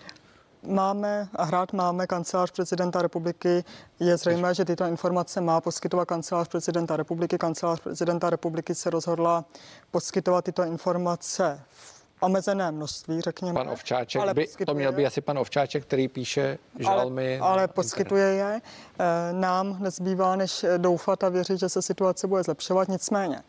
Máme 0.67 1.29
a 1.35 1.43
hrát 1.43 1.73
máme 1.73 2.07
kancelář 2.07 2.51
prezidenta 2.51 3.01
republiky. 3.01 3.63
Je 3.99 4.17
zřejmé, 4.17 4.53
že 4.55 4.65
tyto 4.65 4.85
informace 4.85 5.41
má 5.41 5.61
poskytovat 5.61 6.05
kancelář 6.05 6.47
prezidenta 6.47 6.97
republiky. 6.97 7.37
Kancelář 7.37 7.79
prezidenta 7.79 8.29
republiky 8.29 8.75
se 8.75 8.89
rozhodla 8.89 9.45
poskytovat 9.91 10.45
tyto 10.45 10.63
informace 10.63 11.61
v 11.69 12.00
omezené 12.21 12.71
množství, 12.71 13.21
řekněme. 13.21 13.53
Pan 13.53 13.69
Ovčáček, 13.69 14.21
ale 14.21 14.33
by, 14.33 14.47
to 14.65 14.73
měl 14.73 14.91
být 14.91 15.05
asi 15.05 15.21
pan 15.21 15.37
Ovčáček, 15.39 15.83
který 15.83 16.07
píše 16.07 16.57
žalmy. 16.79 17.39
ale, 17.39 17.51
ale 17.51 17.67
poskytuje 17.67 18.25
je. 18.27 18.61
Eh, 18.99 19.33
Nám 19.33 19.77
nezbývá, 19.83 20.35
než 20.35 20.65
doufat 20.77 21.23
a 21.23 21.29
věřit, 21.29 21.59
že 21.59 21.69
se 21.69 21.81
situace 21.81 22.27
bude 22.27 22.43
zlepšovat. 22.43 22.87
Nicméně, 22.87 23.43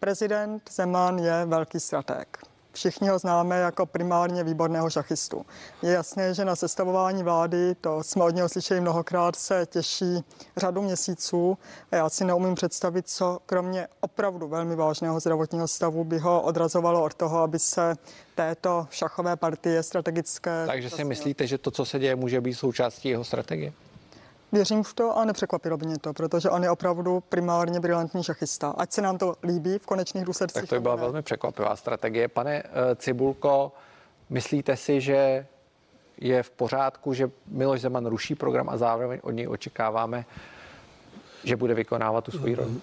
prezident 0.00 0.62
Zeman 0.72 1.18
je 1.18 1.44
velký 1.46 1.80
strateg. 1.80 2.38
Všichni 2.74 3.08
ho 3.08 3.18
známe 3.18 3.58
jako 3.58 3.86
primárně 3.86 4.44
výborného 4.44 4.90
šachistu. 4.90 5.46
Je 5.82 5.92
jasné, 5.92 6.34
že 6.34 6.44
na 6.44 6.56
sestavování 6.56 7.22
vlády, 7.22 7.74
to 7.80 8.02
jsme 8.02 8.24
od 8.24 8.34
něho 8.34 8.48
slyšeli 8.48 8.80
mnohokrát, 8.80 9.36
se 9.36 9.66
těší 9.70 10.24
řadu 10.56 10.82
měsíců 10.82 11.58
a 11.92 11.96
já 11.96 12.08
si 12.08 12.24
neumím 12.24 12.54
představit, 12.54 13.08
co 13.08 13.38
kromě 13.46 13.88
opravdu 14.00 14.48
velmi 14.48 14.76
vážného 14.76 15.20
zdravotního 15.20 15.68
stavu 15.68 16.04
by 16.04 16.18
ho 16.18 16.42
odrazovalo 16.42 17.04
od 17.04 17.14
toho, 17.14 17.38
aby 17.38 17.58
se 17.58 17.96
této 18.34 18.86
šachové 18.90 19.36
partie 19.36 19.82
strategické... 19.82 20.66
Takže 20.66 20.90
si 20.90 21.04
myslíte, 21.04 21.46
že 21.46 21.58
to, 21.58 21.70
co 21.70 21.84
se 21.84 21.98
děje, 21.98 22.16
může 22.16 22.40
být 22.40 22.54
součástí 22.54 23.08
jeho 23.08 23.24
strategie? 23.24 23.72
Věřím 24.54 24.82
v 24.82 24.94
to 24.94 25.18
a 25.18 25.24
nepřekvapilo 25.24 25.76
by 25.76 25.86
mě 25.86 25.98
to, 25.98 26.12
protože 26.12 26.50
on 26.50 26.62
je 26.62 26.70
opravdu 26.70 27.20
primárně 27.20 27.80
brilantní 27.80 28.24
šachista. 28.24 28.70
Ať 28.70 28.92
se 28.92 29.02
nám 29.02 29.18
to 29.18 29.34
líbí 29.42 29.78
v 29.78 29.86
konečných 29.86 30.24
důsledcích. 30.24 30.62
Tak 30.62 30.68
to 30.68 30.74
by 30.74 30.80
byla 30.80 30.94
ne. 30.94 31.00
velmi 31.00 31.22
překvapivá 31.22 31.76
strategie. 31.76 32.28
Pane 32.28 32.62
eh, 32.62 32.96
Cibulko, 32.96 33.72
myslíte 34.30 34.76
si, 34.76 35.00
že 35.00 35.46
je 36.18 36.42
v 36.42 36.50
pořádku, 36.50 37.14
že 37.14 37.30
Miloš 37.46 37.80
Zeman 37.80 38.06
ruší 38.06 38.34
program 38.34 38.68
a 38.68 38.76
zároveň 38.76 39.20
od 39.22 39.30
něj 39.30 39.48
očekáváme, 39.48 40.24
že 41.44 41.56
bude 41.56 41.74
vykonávat 41.74 42.24
tu 42.24 42.30
svoji 42.30 42.54
roli? 42.54 42.74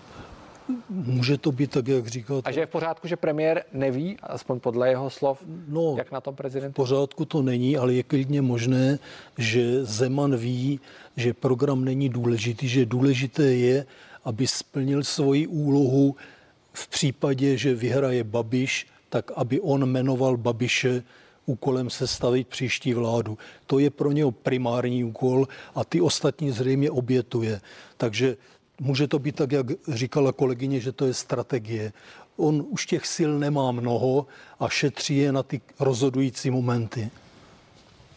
Může 0.89 1.37
to 1.37 1.51
být 1.51 1.71
tak, 1.71 1.87
jak 1.87 2.07
říkáte. 2.07 2.49
A 2.49 2.51
že 2.51 2.59
je 2.59 2.65
v 2.65 2.69
pořádku, 2.69 3.07
že 3.07 3.15
premiér 3.15 3.63
neví, 3.73 4.17
aspoň 4.23 4.59
podle 4.59 4.89
jeho 4.89 5.09
slov, 5.09 5.43
No, 5.67 5.95
jak 5.97 6.11
na 6.11 6.21
tom 6.21 6.33
v 6.33 6.37
prezident? 6.37 6.73
pořádku 6.73 7.25
to 7.25 7.41
není, 7.41 7.77
ale 7.77 7.93
je 7.93 8.03
klidně 8.03 8.41
možné, 8.41 8.99
že 9.37 9.85
Zeman 9.85 10.35
ví, 10.35 10.79
že 11.17 11.33
program 11.33 11.85
není 11.85 12.09
důležitý, 12.09 12.67
že 12.67 12.85
důležité 12.85 13.43
je, 13.43 13.85
aby 14.23 14.47
splnil 14.47 15.03
svoji 15.03 15.47
úlohu 15.47 16.15
v 16.73 16.87
případě, 16.87 17.57
že 17.57 17.75
vyhraje 17.75 18.23
Babiš, 18.23 18.87
tak 19.09 19.31
aby 19.35 19.59
on 19.61 19.85
jmenoval 19.85 20.37
Babiše 20.37 21.03
úkolem 21.45 21.89
sestavit 21.89 22.47
příští 22.47 22.93
vládu. 22.93 23.37
To 23.67 23.79
je 23.79 23.89
pro 23.89 24.11
něho 24.11 24.31
primární 24.31 25.03
úkol 25.03 25.47
a 25.75 25.83
ty 25.83 26.01
ostatní 26.01 26.51
zřejmě 26.51 26.91
obětuje. 26.91 27.61
Takže 27.97 28.37
může 28.81 29.07
to 29.07 29.19
být 29.19 29.35
tak, 29.35 29.51
jak 29.51 29.65
říkala 29.87 30.31
kolegyně, 30.31 30.79
že 30.79 30.91
to 30.91 31.05
je 31.05 31.13
strategie. 31.13 31.93
On 32.37 32.65
už 32.69 32.85
těch 32.85 33.07
sil 33.15 33.31
nemá 33.39 33.71
mnoho 33.71 34.25
a 34.59 34.69
šetří 34.69 35.17
je 35.17 35.31
na 35.31 35.43
ty 35.43 35.61
rozhodující 35.79 36.49
momenty. 36.51 37.09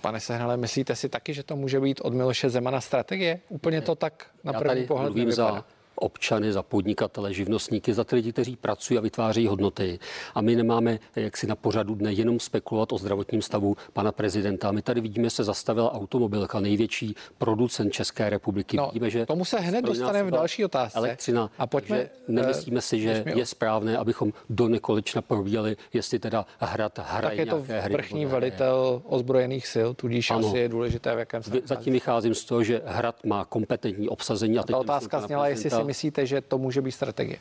Pane 0.01 0.21
Sehnale, 0.21 0.57
myslíte 0.57 0.97
si 0.97 1.09
taky, 1.09 1.35
že 1.35 1.43
to 1.43 1.57
může 1.57 1.81
být 1.81 2.01
od 2.01 2.15
Miloše 2.15 2.51
Zemana 2.51 2.81
strategie? 2.81 3.41
Úplně 3.49 3.81
to 3.81 3.95
tak 3.95 4.27
na 4.45 4.53
Já 4.53 4.59
první 4.59 4.75
tady 4.75 4.87
pohled 4.87 5.07
mluvím 5.07 5.29
nevypadá. 5.29 5.53
za 5.53 5.65
občany, 5.97 6.53
za 6.53 6.63
podnikatele, 6.63 7.35
živnostníky, 7.35 7.95
za 7.95 8.05
ty 8.05 8.17
lidi, 8.17 8.33
kteří 8.33 8.57
pracují 8.57 8.99
a 8.99 9.01
vytvářejí 9.01 9.47
hodnoty. 9.47 9.99
A 10.35 10.41
my 10.41 10.57
nemáme 10.57 10.99
jak 11.17 11.37
si 11.37 11.47
na 11.47 11.57
pořadu 11.57 11.95
dne 11.95 12.13
jenom 12.13 12.41
spekulovat 12.41 12.93
o 12.93 12.99
zdravotním 12.99 13.43
stavu 13.43 13.77
pana 13.93 14.13
prezidenta. 14.13 14.73
My 14.73 14.83
tady 14.83 15.01
vidíme, 15.01 15.31
se 15.31 15.45
zastavila 15.45 15.93
automobilka, 15.93 16.61
největší 16.61 17.15
producent 17.39 17.93
České 17.93 18.31
republiky. 18.31 18.77
No, 18.77 18.87
vidíme, 18.87 19.11
že 19.11 19.27
tomu 19.27 19.45
se 19.45 19.61
hned 19.61 19.85
dostaneme 19.85 20.31
v 20.31 20.33
další 20.33 20.65
otázce. 20.65 20.99
Elektřina. 20.99 21.51
A 21.59 21.67
pojďme, 21.67 21.97
že 21.99 22.11
nemyslíme 22.29 22.81
si, 22.81 22.97
eh, 22.97 23.01
že 23.01 23.25
je 23.35 23.47
správné, 23.47 23.99
abychom 23.99 24.33
do 24.51 24.69
nekolečna 24.69 25.23
probíjeli, 25.23 25.77
jestli 25.93 26.19
teda 26.19 26.47
hrad 26.59 26.93
tak 26.93 27.07
hraje 27.09 27.41
je 27.41 27.47
to 27.47 27.65
hry. 27.69 27.93
vrchní 27.95 28.25
nehraje. 28.25 28.41
velitel 28.41 29.03
ozbrojených 29.05 29.67
sil, 29.75 29.89
tudíž 29.95 30.31
Ano. 30.31 30.49
asi 30.49 30.59
je 30.59 30.69
důležité, 30.69 31.15
v 31.15 31.19
jakém 31.19 31.43
se. 31.43 31.51
Zatím 31.65 31.93
vycházím 31.93 32.35
z 32.35 32.45
toho, 32.45 32.63
že 32.65 32.83
hrad 32.85 33.25
má 33.25 33.45
kompetentní 33.45 34.09
obsazení. 34.09 34.59
A, 34.59 34.63
teď 34.63 34.75
Ta 34.75 34.79
otázka 34.79 35.21
zněla, 35.21 35.49
jestli 35.49 35.71
si 35.71 35.84
prezidenta. 35.85 35.87
myslíte, 35.87 36.27
že 36.27 36.41
to 36.41 36.59
může 36.59 36.81
být 36.81 36.93
strategie. 36.93 37.39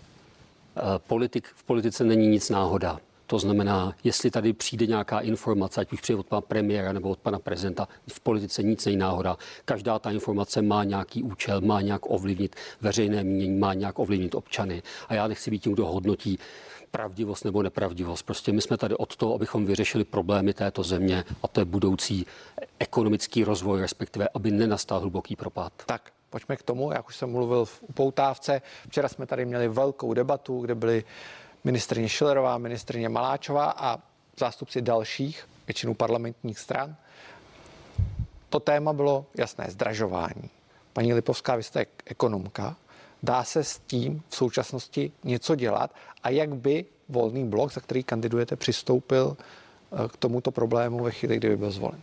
Eh, 0.77 0.81
politik, 1.07 1.47
v 1.55 1.63
politice 1.63 2.03
není 2.03 2.27
nic 2.27 2.49
náhoda. 2.49 2.99
To 3.27 3.39
znamená, 3.39 3.95
jestli 4.03 4.31
tady 4.31 4.53
přijde 4.53 4.87
nějaká 4.87 5.19
informace, 5.19 5.81
ať 5.81 5.93
už 5.93 6.01
přijde 6.01 6.19
od 6.19 6.27
pana 6.27 6.41
premiéra 6.41 6.93
nebo 6.93 7.09
od 7.09 7.19
pana 7.19 7.39
prezidenta, 7.39 7.87
v 8.07 8.19
politice 8.19 8.63
nic 8.63 8.85
není 8.85 8.97
náhoda. 8.97 9.37
Každá 9.65 9.99
ta 9.99 10.11
informace 10.11 10.61
má 10.61 10.83
nějaký 10.83 11.23
účel, 11.23 11.61
má 11.61 11.81
nějak 11.81 12.01
ovlivnit 12.03 12.55
veřejné 12.81 13.23
mínění, 13.23 13.59
má 13.59 13.73
nějak 13.73 13.99
ovlivnit 13.99 14.35
občany. 14.35 14.83
A 15.07 15.13
já 15.13 15.27
nechci 15.27 15.51
být 15.51 15.63
tím, 15.63 15.73
kdo 15.73 15.85
hodnotí 15.85 16.39
pravdivost 16.91 17.45
nebo 17.45 17.63
nepravdivost. 17.63 18.25
Prostě 18.25 18.51
my 18.51 18.61
jsme 18.61 18.77
tady 18.77 18.95
od 18.95 19.15
toho, 19.15 19.35
abychom 19.35 19.65
vyřešili 19.65 20.03
problémy 20.03 20.53
této 20.53 20.83
země 20.83 21.23
a 21.43 21.47
to 21.47 21.61
je 21.61 21.65
budoucí 21.65 22.25
ekonomický 22.79 23.43
rozvoj, 23.43 23.81
respektive 23.81 24.27
aby 24.33 24.51
nenastal 24.51 24.99
hluboký 24.99 25.35
propad. 25.35 25.73
Tak, 25.85 26.11
pojďme 26.33 26.57
k 26.57 26.63
tomu, 26.63 26.91
jak 26.91 27.07
už 27.07 27.15
jsem 27.15 27.31
mluvil 27.31 27.65
v 27.65 27.83
upoutávce. 27.83 28.61
Včera 28.89 29.07
jsme 29.07 29.25
tady 29.25 29.45
měli 29.45 29.67
velkou 29.67 30.13
debatu, 30.13 30.61
kde 30.61 30.75
byly 30.75 31.03
ministrině 31.63 32.09
Šilerová, 32.09 32.57
ministrině 32.57 33.09
Maláčová 33.09 33.73
a 33.77 33.99
zástupci 34.37 34.81
dalších, 34.81 35.49
většinou 35.67 35.93
parlamentních 35.93 36.59
stran. 36.59 36.95
To 38.49 38.59
téma 38.59 38.93
bylo 38.93 39.25
jasné, 39.37 39.65
zdražování. 39.69 40.49
Paní 40.93 41.13
Lipovská, 41.13 41.55
vy 41.55 41.63
jste 41.63 41.85
ekonomka. 42.05 42.75
Dá 43.23 43.43
se 43.43 43.63
s 43.63 43.79
tím 43.79 44.23
v 44.29 44.35
současnosti 44.35 45.11
něco 45.23 45.55
dělat 45.55 45.95
a 46.23 46.29
jak 46.29 46.55
by 46.55 46.85
volný 47.09 47.45
blok, 47.45 47.73
za 47.73 47.81
který 47.81 48.03
kandidujete, 48.03 48.55
přistoupil 48.55 49.37
eh, 49.37 50.09
k 50.09 50.17
tomuto 50.17 50.51
problému 50.51 51.03
ve 51.03 51.11
chvíli, 51.11 51.37
kdy 51.37 51.49
by 51.49 51.57
byl 51.57 51.71
zvolen? 51.71 52.01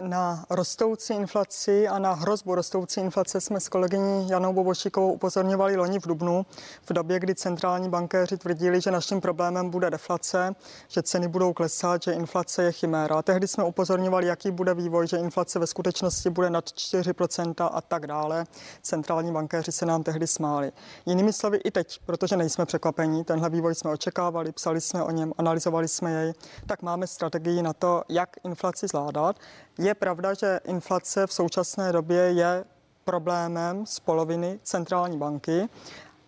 Na 0.00 0.44
rostoucí 0.50 1.14
inflaci 1.14 1.88
a 1.88 1.98
na 1.98 2.12
hrozbu 2.12 2.54
rostoucí 2.54 3.00
inflace 3.00 3.40
jsme 3.40 3.60
s 3.60 3.68
kolegyní 3.68 4.28
Janou 4.28 4.52
Bobošíkovou 4.52 5.12
upozorňovali 5.12 5.76
loni 5.76 5.98
v 5.98 6.06
Dubnu, 6.06 6.46
v 6.82 6.92
době, 6.92 7.20
kdy 7.20 7.34
centrální 7.34 7.88
bankéři 7.88 8.36
tvrdili, 8.36 8.80
že 8.80 8.90
naším 8.90 9.20
problémem 9.20 9.70
bude 9.70 9.90
deflace, 9.90 10.54
že 10.88 11.02
ceny 11.02 11.28
budou 11.28 11.52
klesat, 11.52 12.02
že 12.02 12.12
inflace 12.12 12.62
je 12.62 12.72
chiméra. 12.72 13.22
Tehdy 13.22 13.48
jsme 13.48 13.64
upozorňovali, 13.64 14.26
jaký 14.26 14.50
bude 14.50 14.74
vývoj, 14.74 15.06
že 15.06 15.16
inflace 15.16 15.58
ve 15.58 15.66
skutečnosti 15.66 16.30
bude 16.30 16.50
nad 16.50 16.64
4% 16.64 17.70
a 17.72 17.80
tak 17.80 18.06
dále. 18.06 18.44
Centrální 18.82 19.32
bankéři 19.32 19.72
se 19.72 19.86
nám 19.86 20.02
tehdy 20.02 20.26
smáli. 20.26 20.72
Jinými 21.06 21.32
slovy 21.32 21.60
i 21.64 21.70
teď, 21.70 22.00
protože 22.06 22.36
nejsme 22.36 22.66
překvapení, 22.66 23.24
tenhle 23.24 23.50
vývoj 23.50 23.74
jsme 23.74 23.90
očekávali, 23.90 24.52
psali 24.52 24.80
jsme 24.80 25.02
o 25.02 25.10
něm, 25.10 25.32
analyzovali 25.38 25.88
jsme 25.88 26.12
jej, 26.12 26.32
tak 26.66 26.82
máme 26.82 27.06
strategii 27.06 27.62
na 27.62 27.72
to, 27.72 28.02
jak 28.08 28.30
inflaci 28.44 28.86
zvládat. 28.88 29.36
Je 29.78 29.94
pravda, 29.94 30.34
že 30.34 30.60
inflace 30.64 31.26
v 31.26 31.32
současné 31.32 31.92
době 31.92 32.20
je 32.20 32.64
problémem 33.04 33.86
z 33.86 34.00
poloviny 34.00 34.60
centrální 34.62 35.18
banky, 35.18 35.68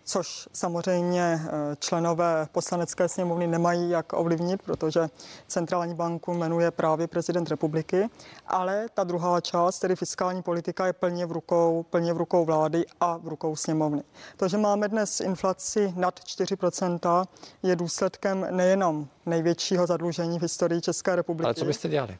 což 0.03 0.49
samozřejmě 0.53 1.41
eh, 1.43 1.49
členové 1.79 2.47
poslanecké 2.51 3.09
sněmovny 3.09 3.47
nemají 3.47 3.89
jak 3.89 4.13
ovlivnit, 4.13 4.61
protože 4.61 5.09
centrální 5.47 5.95
banku 5.95 6.33
jmenuje 6.33 6.71
právě 6.71 7.07
prezident 7.07 7.49
republiky, 7.49 8.09
ale 8.47 8.85
ta 8.93 9.03
druhá 9.03 9.41
část, 9.41 9.79
tedy 9.79 9.95
fiskální 9.95 10.41
politika, 10.41 10.85
je 10.85 10.93
plně 10.93 11.25
v 11.25 11.31
rukou, 11.31 11.85
plně 11.89 12.13
v 12.13 12.17
rukou 12.17 12.45
vlády 12.45 12.85
a 12.99 13.17
v 13.17 13.27
rukou 13.27 13.55
sněmovny. 13.55 14.03
To, 14.37 14.47
že 14.47 14.57
máme 14.57 14.87
dnes 14.87 15.19
inflaci 15.19 15.93
nad 15.95 16.19
4%, 16.19 17.25
je 17.63 17.75
důsledkem 17.75 18.47
nejenom 18.49 19.07
největšího 19.25 19.87
zadlužení 19.87 20.39
v 20.39 20.41
historii 20.41 20.81
České 20.81 21.15
republiky 21.15 21.45
Ale 21.45 21.53
co 21.53 21.65
byste 21.65 21.89
dělali? 21.89 22.17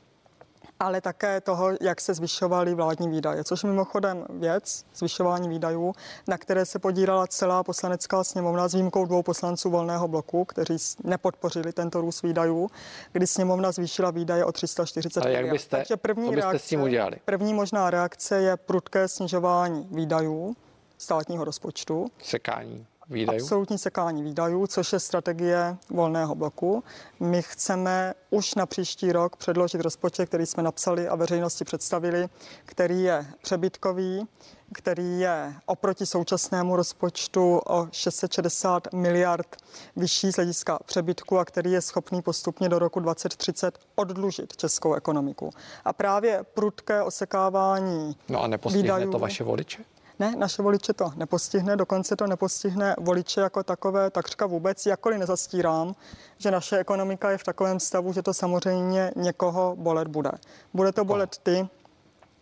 Ale 0.80 1.02
také 1.02 1.42
toho, 1.42 1.70
jak 1.82 2.02
se 2.02 2.14
zvyšovaly 2.14 2.74
vládní 2.74 3.10
výdaje, 3.10 3.44
což 3.44 3.64
je 3.64 3.70
mimochodem 3.70 4.26
věc 4.30 4.86
zvyšování 4.96 5.50
výdajů, 5.50 5.94
na 6.28 6.38
které 6.38 6.66
se 6.66 6.80
podírala 6.80 7.28
celá 7.28 7.64
poslanecká 7.64 8.24
sněmovna 8.24 8.68
s 8.68 8.74
výjimkou 8.74 9.06
dvou 9.06 9.24
poslanců 9.24 9.70
volného 9.70 10.08
bloku, 10.08 10.46
kteří 10.46 10.80
s- 10.80 10.98
nepodpořili 11.04 11.74
tento 11.74 12.02
růst 12.02 12.22
výdajů, 12.24 12.70
kdy 13.12 13.28
sněmovna 13.28 13.72
zvýšila 13.72 14.12
výdaje 14.12 14.46
o 14.46 14.52
340 14.52 15.22
Ale 15.22 15.32
jak 15.34 15.50
byste- 15.52 15.78
Takže 15.78 15.98
první 15.98 16.26
co 16.26 16.32
byste 16.32 16.42
s 16.50 16.52
reakce, 16.52 16.68
tím 16.68 16.82
udělali? 16.82 17.18
První 17.26 17.54
možná 17.54 17.90
reakce 17.90 18.42
je 18.42 18.58
prudké 18.58 19.08
snižování 19.08 19.88
výdajů 19.92 20.56
státního 20.98 21.44
rozpočtu. 21.46 22.08
Sekání 22.24 22.86
výdajů? 23.14 23.42
Absolutní 23.44 23.78
sekání 23.78 24.24
výdajů, 24.24 24.68
což 24.68 24.94
je 24.94 25.00
strategie 25.00 25.78
volného 25.90 26.36
bloku. 26.36 26.84
My 27.20 27.42
chceme 27.42 28.14
už 28.30 28.56
na 28.56 28.66
příští 28.66 29.12
rok 29.12 29.36
předložit 29.36 29.82
rozpočet, 29.82 30.26
který 30.26 30.46
jsme 30.46 30.64
napsali 30.64 31.08
a 31.08 31.16
veřejnosti 31.16 31.66
představili, 31.66 32.28
který 32.66 33.04
je 33.04 33.26
přebytkový, 33.42 34.28
který 34.74 35.20
je 35.20 35.54
oproti 35.66 36.06
současnému 36.06 36.76
rozpočtu 36.76 37.62
o 37.68 37.88
660 37.92 38.94
miliard 38.94 39.56
vyšší 39.96 40.32
z 40.32 40.36
hlediska 40.36 40.80
přebytku 40.86 41.40
a 41.40 41.46
který 41.46 41.72
je 41.72 41.82
schopný 41.82 42.22
postupně 42.22 42.70
do 42.70 42.80
roku 42.80 43.00
2030 43.00 43.80
oddlužit 43.96 44.58
českou 44.58 44.94
ekonomiku. 44.94 45.50
A 45.86 45.94
právě 45.94 46.44
prudké 46.54 47.04
osekávání 47.04 48.16
No 48.30 48.44
a 48.44 48.48
nepostihne 48.48 48.84
výdajů- 48.84 49.12
to 49.12 49.20
vaše 49.20 49.44
voliče? 49.44 49.84
Ne, 50.24 50.36
naše 50.36 50.62
voliče 50.62 50.94
to 50.94 51.12
nepostihne, 51.16 51.76
dokonce 51.76 52.16
to 52.16 52.28
nepostihne 52.28 52.96
voliče 53.00 53.42
jako 53.42 53.64
takové 53.64 54.10
takřka 54.10 54.46
vůbec, 54.46 54.86
jakkoliv 54.86 55.20
nezastírám, 55.20 55.96
že 56.38 56.52
naše 56.52 56.78
ekonomika 56.78 57.32
je 57.32 57.38
v 57.38 57.44
takovém 57.44 57.80
stavu, 57.80 58.14
že 58.14 58.22
to 58.22 58.34
samozřejmě 58.34 59.12
někoho 59.16 59.76
bolet 59.76 60.08
bude. 60.08 60.32
Bude 60.74 60.92
to 60.92 61.06
bolet 61.06 61.38
ty, 61.38 61.68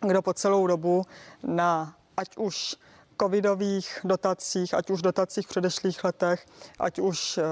kdo 0.07 0.21
po 0.21 0.33
celou 0.33 0.67
dobu 0.67 1.05
na 1.43 1.95
ať 2.17 2.37
už 2.37 2.75
covidových 3.21 3.99
dotacích, 4.03 4.73
ať 4.73 4.89
už 4.89 5.01
dotacích 5.01 5.45
v 5.45 5.49
předešlých 5.49 6.03
letech, 6.03 6.45
ať 6.79 6.99
už 6.99 7.37
eh, 7.37 7.43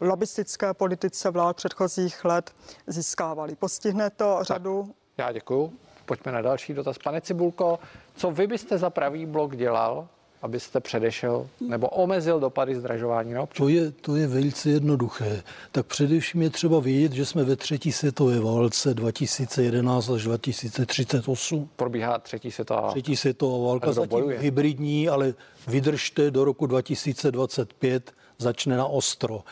lobistické 0.00 0.74
politice 0.74 1.30
vlád 1.30 1.56
předchozích 1.56 2.24
let 2.24 2.50
získávali. 2.86 3.54
Postihne 3.54 4.10
to 4.10 4.38
řadu 4.42 4.94
Já 5.18 5.32
děkuju. 5.32 5.85
Pojďme 6.06 6.32
na 6.32 6.42
další 6.42 6.74
dotaz. 6.74 6.98
Pane 6.98 7.20
Cibulko, 7.20 7.78
co 8.16 8.30
vy 8.30 8.46
byste 8.46 8.78
za 8.78 8.90
pravý 8.90 9.26
blok 9.26 9.56
dělal, 9.56 10.08
abyste 10.42 10.80
předešel 10.80 11.48
nebo 11.60 11.88
omezil 11.88 12.40
dopady 12.40 12.74
zdražování 12.76 13.32
na 13.32 13.42
občany? 13.42 13.66
To 13.66 13.68
je, 13.68 13.90
to 13.90 14.16
je 14.16 14.26
velice 14.26 14.70
jednoduché. 14.70 15.42
Tak 15.72 15.86
především 15.86 16.42
je 16.42 16.50
třeba 16.50 16.80
vědět, 16.80 17.12
že 17.12 17.26
jsme 17.26 17.44
ve 17.44 17.56
třetí 17.56 17.92
světové 17.92 18.40
válce 18.40 18.94
2011 18.94 20.10
až 20.10 20.22
2038. 20.22 21.68
Probíhá 21.76 22.18
třetí 22.18 22.50
světová 22.50 22.90
Třetí 22.90 23.16
světová 23.16 23.68
válka 23.68 23.92
zatím 23.92 24.08
bojuje? 24.10 24.38
hybridní, 24.38 25.08
ale 25.08 25.34
vydržte 25.66 26.30
do 26.30 26.44
roku 26.44 26.66
2025, 26.66 28.12
začne 28.38 28.76
na 28.76 28.86
ostro. 28.86 29.42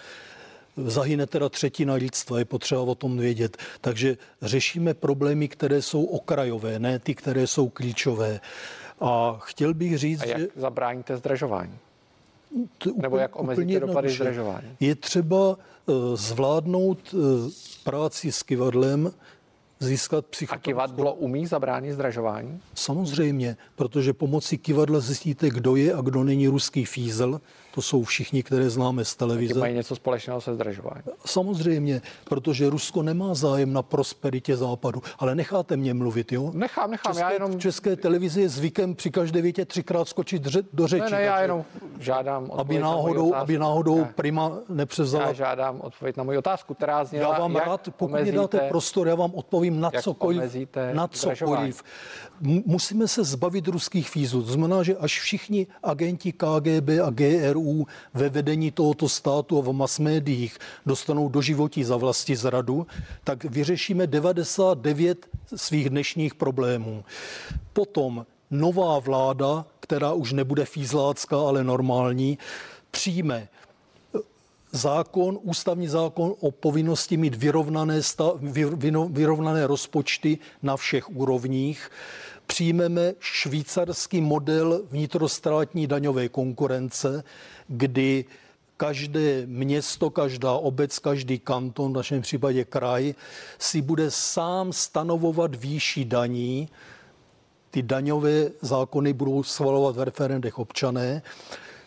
Zahyne 0.77 1.27
teda 1.27 1.49
třetina 1.49 1.95
lidstva, 1.95 2.39
je 2.39 2.45
potřeba 2.45 2.81
o 2.81 2.95
tom 2.95 3.19
vědět. 3.19 3.57
Takže 3.81 4.17
řešíme 4.43 4.95
problémy, 4.95 5.49
které 5.49 5.83
jsou 5.83 6.05
okrajové, 6.05 6.79
ne 6.79 6.99
ty, 6.99 7.15
které 7.15 7.47
jsou 7.47 7.69
klíčové. 7.69 8.41
A 9.01 9.37
chtěl 9.43 9.75
bych 9.75 9.99
říct, 9.99 10.21
A 10.23 10.27
jak 10.27 10.39
že 10.39 10.49
zabráníte 10.57 11.17
zdražování? 11.17 11.79
to 12.79 12.89
je 12.89 12.95
Nebo 12.99 13.17
jak 13.17 13.37
omezíte 13.37 13.63
úplně 13.65 13.81
dopady 13.81 14.11
zdražování? 14.11 14.69
Je 14.81 14.95
třeba 14.95 15.57
eh, 15.89 15.93
zvládnout 16.15 16.99
eh, 17.15 17.19
práci 17.85 18.33
s 18.33 18.43
kivadlem, 18.43 19.13
získat 19.81 20.25
A 20.25 20.29
psychoterapii. 20.31 20.65
kivadlo 20.65 21.15
umí 21.15 21.47
zabránit 21.47 21.93
zdražování? 21.93 22.61
Samozřejmě, 22.75 23.57
protože 23.77 24.13
pomocí 24.13 24.59
kivadla 24.59 25.01
zjistíte, 25.01 25.51
kdo 25.51 25.77
je 25.77 25.95
a 25.95 26.01
kdo 26.01 26.25
není 26.25 26.49
ruský 26.49 26.85
fízel. 26.85 27.41
To 27.75 27.83
jsou 27.83 28.05
všichni, 28.05 28.43
které 28.43 28.71
známe 28.71 29.05
z 29.05 29.17
televize. 29.17 29.61
mají 29.61 29.75
něco 29.75 29.97
společného 29.97 30.41
se 30.41 30.55
zdražováním. 30.55 31.03
Samozřejmě, 31.27 32.03
protože 32.25 32.71
Rusko 32.71 33.03
nemá 33.03 33.35
zájem 33.35 33.73
na 33.73 33.83
prosperitě 33.83 34.57
západu. 34.57 35.03
Ale 35.19 35.35
necháte 35.35 35.77
mě 35.77 35.95
mluvit, 35.95 36.33
jo? 36.33 36.51
Nechám, 36.55 36.91
nechám, 36.91 37.13
České, 37.13 37.23
já 37.25 37.31
jenom... 37.31 37.53
v 37.53 37.59
české 37.59 37.97
televizi 37.97 38.41
je 38.41 38.49
zvykem 38.49 38.95
při 38.95 39.11
každé 39.11 39.43
větě 39.43 39.65
třikrát 39.65 40.09
skočit 40.09 40.43
dře- 40.43 40.65
do 40.73 40.87
řeči. 40.87 41.05
Ne, 41.05 41.11
ne, 41.11 41.23
já 41.23 41.41
jenom 41.41 41.65
žádám 42.01 42.51
aby 42.57 42.75
na 42.79 42.81
náhodou, 42.81 43.29
otázku. 43.29 43.43
aby 43.43 43.59
náhodou 43.59 43.99
Já- 43.99 44.05
prima 44.05 44.53
nepřevzala 44.69 45.27
Já 45.27 45.33
žádám 45.33 45.81
odpověď 45.81 46.17
na 46.17 46.25
moji 46.25 46.39
otázku, 46.39 46.75
která 46.75 47.05
zněla, 47.05 47.33
Já 47.33 47.39
vám 47.41 47.55
jak 47.55 47.67
rád, 47.67 47.81
pokud 47.97 48.07
mi 48.07 48.13
omezíte... 48.19 48.37
dáte 48.37 48.59
prostor, 48.69 49.09
já 49.09 49.15
vám 49.15 49.31
odpovím 49.35 49.81
na 49.81 49.91
cokoliv. 50.03 50.67
Na 50.93 51.09
cokoliv. 51.09 51.83
Musíme 52.67 53.09
se 53.09 53.25
zbavit 53.25 53.69
ruských 53.69 54.11
fízů. 54.11 54.43
To 54.43 54.53
znamená, 54.53 54.83
že 54.83 54.97
až 54.97 55.21
všichni 55.21 55.67
agenti 55.83 56.33
KGB 56.33 56.89
a 57.05 57.11
GRU 57.11 57.64
ve 58.15 58.29
vedení 58.29 58.71
tohoto 58.71 59.09
státu 59.09 59.59
a 59.59 59.63
v 59.63 59.73
mass 59.73 59.99
médiích 59.99 60.59
dostanou 60.87 61.29
do 61.29 61.43
životí 61.43 61.85
za 61.85 61.97
vlasti 61.97 62.37
zradu, 62.37 62.87
tak 63.25 63.45
vyřešíme 63.45 64.07
99 64.07 65.27
svých 65.57 65.91
dnešních 65.91 66.35
problémů. 66.35 67.05
Potom 67.73 68.27
nová 68.51 68.99
vláda, 68.99 69.67
která 69.81 70.13
už 70.13 70.33
nebude 70.33 70.65
fízlácká, 70.65 71.37
ale 71.37 71.65
normální, 71.65 72.39
přijme 72.91 73.49
zákon, 74.73 75.39
ústavní 75.43 75.89
zákon 75.89 76.35
o 76.41 76.51
povinnosti 76.51 77.17
mít 77.17 77.35
vyrovnané, 77.35 78.03
sta, 78.03 78.33
vyrovnané 79.09 79.67
rozpočty 79.67 80.39
na 80.63 80.77
všech 80.77 81.11
úrovních. 81.11 81.91
Přijmeme 82.47 83.15
švýcarský 83.21 84.21
model 84.21 84.83
vnitrostátní 84.91 85.87
daňové 85.87 86.29
konkurence, 86.29 87.25
kdy 87.69 88.25
každé 88.77 89.47
město, 89.47 90.11
každá 90.11 90.53
obec, 90.53 90.99
každý 90.99 91.39
kanton, 91.39 91.93
v 91.93 91.97
našem 91.97 92.23
případě 92.23 92.65
kraj, 92.65 93.15
si 93.59 93.83
bude 93.83 94.11
sám 94.11 94.73
stanovovat 94.73 95.55
výši 95.55 96.05
daní, 96.05 96.69
ty 97.71 97.83
daňové 97.83 98.51
zákony 98.61 99.13
budou 99.13 99.43
schvalovat 99.43 99.97
v 99.97 100.03
referendech 100.03 100.59
občané, 100.59 101.23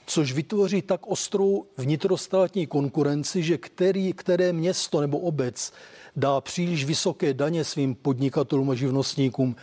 což 0.06 0.34
vytvoří 0.34 0.82
tak 0.82 1.08
ostrou 1.08 1.66
vnitrostátní 1.78 2.68
konkurenci, 2.68 3.44
že 3.44 3.58
který, 3.58 4.14
které 4.14 4.54
město 4.54 5.02
nebo 5.02 5.20
obec 5.20 5.74
dá 6.16 6.42
příliš 6.42 6.86
vysoké 6.86 7.34
daně 7.34 7.64
svým 7.64 7.96
podnikatelům 7.96 8.70
a 8.70 8.76
živnostníkům, 8.76 9.56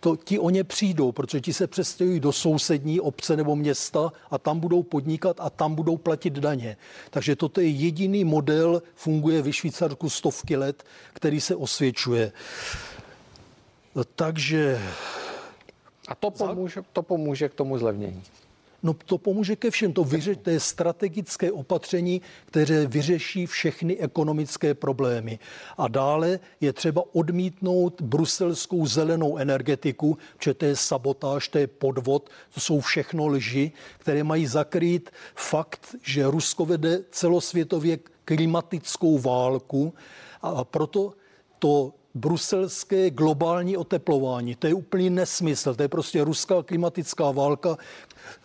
to 0.00 0.16
ti 0.16 0.38
o 0.38 0.50
ně 0.50 0.64
přijdou, 0.64 1.12
protože 1.12 1.40
ti 1.40 1.52
se 1.52 1.66
přestěhují 1.66 2.20
do 2.20 2.32
sousední 2.32 3.00
obce 3.00 3.36
nebo 3.36 3.56
města 3.56 4.12
a 4.30 4.38
tam 4.38 4.60
budou 4.60 4.82
podnikat 4.82 5.36
a 5.40 5.50
tam 5.50 5.74
budou 5.74 5.96
platit 5.96 6.32
daně. 6.32 6.76
Takže 7.10 7.36
toto 7.36 7.60
je 7.60 7.68
jediný 7.68 8.24
model, 8.24 8.82
funguje 8.94 9.42
ve 9.42 9.52
Švýcarsku 9.52 10.10
stovky 10.10 10.56
let, 10.56 10.84
který 11.12 11.40
se 11.40 11.56
osvědčuje. 11.56 12.32
Takže 14.14 14.80
A 16.08 16.14
to 16.14 16.30
pomůže, 16.30 16.82
to 16.92 17.02
pomůže 17.02 17.48
k 17.48 17.54
tomu 17.54 17.78
zlevnění. 17.78 18.22
No 18.82 18.94
to 18.94 19.18
pomůže 19.18 19.56
ke 19.56 19.70
všem. 19.70 19.92
To, 19.92 20.04
vyře, 20.04 20.34
to 20.36 20.50
je 20.50 20.60
strategické 20.60 21.52
opatření, 21.52 22.22
které 22.46 22.86
vyřeší 22.86 23.46
všechny 23.46 23.98
ekonomické 23.98 24.74
problémy. 24.74 25.38
A 25.78 25.88
dále 25.88 26.40
je 26.60 26.72
třeba 26.72 27.02
odmítnout 27.12 28.02
bruselskou 28.02 28.86
zelenou 28.86 29.36
energetiku, 29.36 30.18
protože 30.36 30.54
to 30.54 30.64
je 30.64 30.76
sabotáž, 30.76 31.48
to 31.48 31.58
je 31.58 31.66
podvod, 31.66 32.30
to 32.54 32.60
jsou 32.60 32.80
všechno 32.80 33.26
lži, 33.26 33.72
které 33.98 34.24
mají 34.24 34.46
zakrýt 34.46 35.10
fakt, 35.34 35.94
že 36.02 36.26
Rusko 36.26 36.66
vede 36.66 37.00
celosvětově 37.10 37.98
klimatickou 38.24 39.18
válku 39.18 39.94
a 40.42 40.64
proto 40.64 41.12
to 41.58 41.92
bruselské 42.14 43.10
globální 43.10 43.76
oteplování. 43.76 44.54
To 44.54 44.66
je 44.66 44.74
úplný 44.74 45.10
nesmysl. 45.10 45.74
To 45.74 45.82
je 45.82 45.88
prostě 45.88 46.24
ruská 46.24 46.62
klimatická 46.62 47.30
válka 47.30 47.76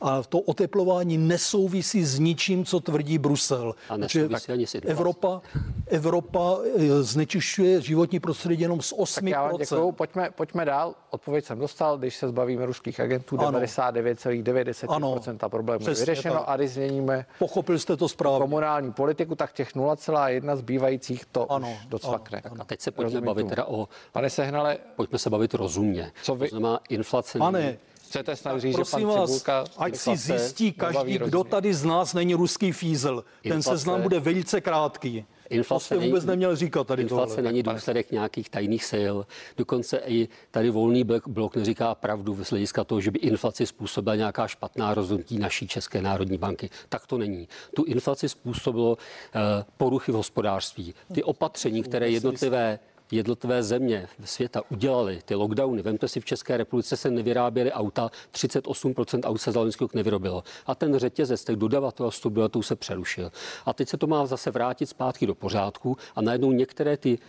a 0.01 0.23
to 0.23 0.39
oteplování 0.39 1.17
nesouvisí 1.17 2.03
s 2.05 2.19
ničím, 2.19 2.65
co 2.65 2.79
tvrdí 2.79 3.17
Brusel. 3.17 3.75
A 3.89 3.97
nesouvisí 3.97 4.51
ani 4.51 4.67
s 4.67 4.75
inflací. 4.75 4.91
Evropa, 4.91 5.41
Evropa 5.87 6.57
eh, 6.77 7.03
znečišťuje 7.03 7.81
životní 7.81 8.19
prostředí 8.19 8.61
jenom 8.61 8.81
z 8.81 8.93
8%. 8.93 9.13
Tak 9.15 9.23
já 9.31 9.41
vám 9.47 9.57
děkuju. 9.57 9.91
Pojďme, 9.91 10.29
pojďme 10.35 10.65
dál. 10.65 10.95
Odpověď 11.09 11.45
jsem 11.45 11.59
dostal. 11.59 11.97
Když 11.97 12.15
se 12.15 12.27
zbavíme 12.27 12.65
ruských 12.65 12.99
agentů, 12.99 13.39
Ano. 13.39 13.59
99,9% 13.59 15.49
problémů 15.49 15.85
je 15.89 15.93
vyřešeno 15.95 16.35
tak. 16.35 16.43
a 16.47 16.55
když 16.57 16.71
změníme 16.71 17.25
Pochopil 17.39 17.79
jste 17.79 17.97
to 17.97 18.09
správně. 18.09 18.39
komunální 18.39 18.91
politiku, 18.93 19.35
tak 19.35 19.53
těch 19.53 19.75
0,1 19.75 20.55
zbývajících 20.55 21.25
to 21.25 21.51
Ano, 21.51 21.77
už 21.81 21.85
docvakne. 21.85 22.41
A 22.59 22.63
teď 22.65 22.81
se 22.81 22.91
pojďme 22.91 23.03
Rozumím 23.05 23.25
bavit 23.25 23.41
tomu. 23.43 23.49
teda 23.49 23.65
o, 23.65 23.87
Pane 24.11 24.29
Sehnale, 24.29 24.77
pojďme 24.95 25.19
se 25.19 25.29
bavit 25.29 25.53
rozumně. 25.53 26.11
Co 26.23 26.35
vy- 26.35 26.49
To 26.49 26.55
znamená, 26.55 26.79
inflace 26.89 27.37
Pane, 27.39 27.59
není- 27.61 27.77
chcete 28.09 28.35
snad 28.35 28.59
říct, 28.59 28.71
že 28.71 28.75
Prosím 28.75 29.07
pan 29.07 29.17
vás, 29.17 29.29
Cibulka 29.29 29.63
ať 29.77 29.95
si 29.95 30.09
inflace 30.09 30.37
zjistí 30.39 30.71
každý, 30.71 31.17
kdo 31.17 31.43
tady 31.43 31.73
z 31.73 31.85
nás 31.85 32.13
není 32.13 32.33
ruský 32.33 32.71
fízel. 32.71 33.23
Ten 33.43 33.51
Inflace- 33.51 33.69
seznam 33.69 34.01
bude 34.01 34.19
velice 34.19 34.61
krátký. 34.61 35.25
to 35.67 35.79
jste 35.79 35.97
vůbec 35.97 36.25
neměl 36.25 36.55
říkat 36.55 36.87
tady 36.87 37.01
Inflace 37.01 37.35
tohle. 37.35 37.51
není 37.51 37.63
důsledek 37.63 38.11
nějakých 38.11 38.49
tajných 38.49 38.85
sil. 38.91 39.15
Dokonce 39.57 39.97
i 40.05 40.27
tady 40.51 40.69
volný 40.69 41.03
blok, 41.27 41.55
neříká 41.55 41.95
pravdu 41.95 42.43
z 42.43 42.49
hlediska 42.49 42.83
toho, 42.83 43.01
že 43.01 43.11
by 43.11 43.19
inflaci 43.19 43.65
způsobila 43.65 44.15
nějaká 44.15 44.47
špatná 44.47 44.93
rozhodnutí 44.93 45.37
naší 45.39 45.67
České 45.67 46.01
národní 46.01 46.37
banky. 46.37 46.69
Tak 46.89 47.07
to 47.07 47.17
není. 47.17 47.47
Tu 47.75 47.83
inflaci 47.83 48.29
způsobilo 48.29 48.97
eh, 49.35 49.65
poruchy 49.77 50.11
v 50.11 50.15
hospodářství. 50.15 50.93
Ty 51.13 51.23
opatření, 51.23 51.83
které 51.83 52.09
jednotlivé 52.09 52.79
jednotlivé 53.11 53.63
země 53.63 54.07
světa 54.23 54.61
udělali 54.69 55.21
ty 55.25 55.35
lockdowny. 55.35 55.81
Vemte 55.81 56.07
si, 56.07 56.19
v 56.19 56.25
České 56.25 56.57
republice 56.57 56.97
se 56.97 57.11
nevyráběly 57.11 57.71
auta, 57.71 58.11
38% 58.33 59.19
aut 59.23 59.37
se 59.37 59.51
za 59.51 59.59
loňský 59.59 59.85
nevyrobilo. 59.93 60.43
A 60.65 60.75
ten 60.75 60.97
řetězec 60.97 61.43
těch 61.43 61.55
dodavatelství 61.55 62.27
obyvatel 62.27 62.61
se 62.61 62.75
přerušil. 62.75 63.31
A 63.65 63.73
teď 63.73 63.89
se 63.89 63.97
to 63.97 64.07
má 64.07 64.25
zase 64.25 64.51
vrátit 64.51 64.85
zpátky 64.85 65.27
do 65.27 65.35
pořádku 65.35 65.97
a 66.15 66.21
najednou 66.21 66.51
některé 66.51 66.97
ty 66.97 67.19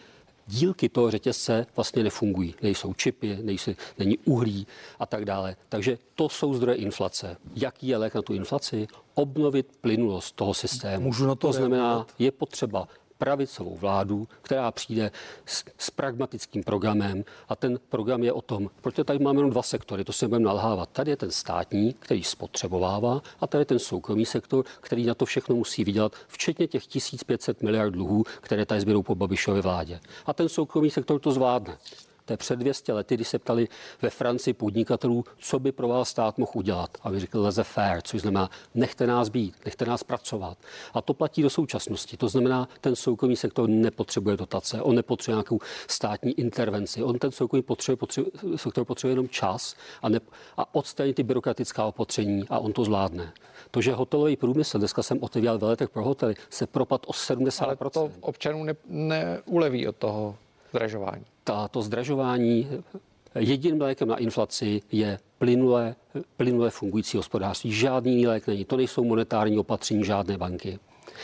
dílky 0.46 0.88
toho 0.88 1.10
řetězce 1.10 1.66
vlastně 1.76 2.02
nefungují. 2.02 2.54
Nejsou 2.62 2.94
čipy, 2.94 3.38
nejsou, 3.42 3.72
není 3.98 4.18
uhlí 4.18 4.66
a 4.98 5.06
tak 5.06 5.24
dále. 5.24 5.56
Takže 5.68 5.98
to 6.14 6.28
jsou 6.28 6.54
zdroje 6.54 6.76
inflace. 6.76 7.36
Jaký 7.54 7.88
je 7.88 7.96
lék 7.96 8.14
na 8.14 8.22
tu 8.22 8.34
inflaci? 8.34 8.86
Obnovit 9.14 9.66
plynulost 9.80 10.36
toho 10.36 10.54
systému. 10.54 11.04
Můžu 11.04 11.26
na 11.26 11.34
to 11.34 11.46
to 11.46 11.52
znamená, 11.52 12.06
je 12.18 12.30
potřeba 12.30 12.88
pravicovou 13.18 13.76
vládu, 13.76 14.28
která 14.42 14.70
přijde 14.70 15.10
s, 15.46 15.64
s 15.78 15.90
pragmatickým 15.90 16.62
programem 16.62 17.24
a 17.48 17.56
ten 17.56 17.78
program 17.88 18.22
je 18.22 18.32
o 18.32 18.42
tom, 18.42 18.70
protože 18.80 19.04
tady 19.04 19.18
máme 19.18 19.38
jenom 19.38 19.50
dva 19.50 19.62
sektory, 19.62 20.04
to 20.04 20.12
se 20.12 20.28
budeme 20.28 20.44
nalhávat. 20.44 20.88
Tady 20.92 21.10
je 21.10 21.16
ten 21.16 21.30
státní, 21.30 21.92
který 21.92 22.24
spotřebovává 22.24 23.22
a 23.40 23.46
tady 23.46 23.62
je 23.62 23.66
ten 23.66 23.78
soukromý 23.78 24.26
sektor, 24.26 24.64
který 24.80 25.06
na 25.06 25.14
to 25.14 25.24
všechno 25.24 25.56
musí 25.56 25.84
vydělat, 25.84 26.12
včetně 26.28 26.66
těch 26.66 26.86
1500 26.86 27.62
miliard 27.62 27.90
dluhů, 27.90 28.24
které 28.40 28.66
tady 28.66 28.80
zběrou 28.80 29.02
po 29.02 29.14
Babišově 29.14 29.62
vládě. 29.62 30.00
A 30.26 30.32
ten 30.32 30.48
soukromý 30.48 30.90
sektor 30.90 31.20
to 31.20 31.32
zvládne. 31.32 31.78
To 32.26 32.32
je 32.32 32.36
před 32.36 32.56
200 32.56 32.92
lety, 32.92 33.14
kdy 33.14 33.24
se 33.24 33.38
ptali 33.38 33.68
ve 34.02 34.10
Francii 34.10 34.54
podnikatelů, 34.54 35.24
co 35.38 35.58
by 35.58 35.72
pro 35.72 35.88
vás 35.88 36.08
stát 36.08 36.38
mohl 36.38 36.52
udělat. 36.54 36.90
A 37.02 37.10
vy 37.10 37.20
řekli 37.20 37.40
leze 37.40 37.64
fair, 37.64 38.02
což 38.02 38.20
znamená, 38.20 38.50
nechte 38.74 39.06
nás 39.06 39.28
být, 39.28 39.54
nechte 39.64 39.84
nás 39.84 40.02
pracovat. 40.02 40.58
A 40.94 41.00
to 41.00 41.14
platí 41.14 41.42
do 41.42 41.50
současnosti. 41.50 42.16
To 42.16 42.28
znamená, 42.28 42.68
ten 42.80 42.96
soukromý 42.96 43.36
sektor 43.36 43.68
nepotřebuje 43.68 44.36
dotace, 44.36 44.82
on 44.82 44.94
nepotřebuje 44.94 45.36
nějakou 45.36 45.58
státní 45.88 46.32
intervenci. 46.32 47.02
On 47.02 47.18
ten 47.18 47.32
soukromý 47.32 47.62
potřebuje, 47.62 47.96
potřebuje, 47.96 48.32
sektor 48.56 48.84
potřebuje 48.84 49.12
jenom 49.12 49.28
čas 49.28 49.74
a, 50.02 50.08
ne, 50.08 50.20
a 50.56 50.74
odstranit 50.74 51.16
ty 51.16 51.22
byrokratická 51.22 51.84
opatření 51.84 52.44
a 52.48 52.58
on 52.58 52.72
to 52.72 52.84
zvládne. 52.84 53.32
To, 53.70 53.80
že 53.80 53.92
hotelový 53.92 54.36
průmysl, 54.36 54.78
dneska 54.78 55.02
jsem 55.02 55.18
otevíral 55.20 55.58
veletek 55.58 55.90
pro 55.90 56.04
hotely, 56.04 56.34
se 56.50 56.66
propad 56.66 57.02
o 57.06 57.12
70%. 57.12 57.64
Ale 57.64 57.76
to 57.90 58.10
občanům 58.20 58.66
ne, 58.66 58.74
neuleví 58.88 59.88
od 59.88 59.96
toho 59.96 60.36
zdražování. 60.70 61.24
ta, 61.44 61.68
to 61.68 61.82
zdražování 61.82 62.68
jediným 63.34 63.80
lékem 63.80 64.08
na 64.08 64.16
inflaci 64.16 64.82
je 64.92 65.18
plynule, 65.38 65.94
plynule 66.36 66.70
fungující 66.70 67.16
hospodářství. 67.16 67.72
Žádný 67.72 68.10
jiný 68.12 68.26
lék 68.26 68.46
není. 68.46 68.64
To 68.64 68.76
nejsou 68.76 69.04
monetární 69.04 69.58
opatření 69.58 70.04
žádné 70.04 70.38
banky. 70.38 70.78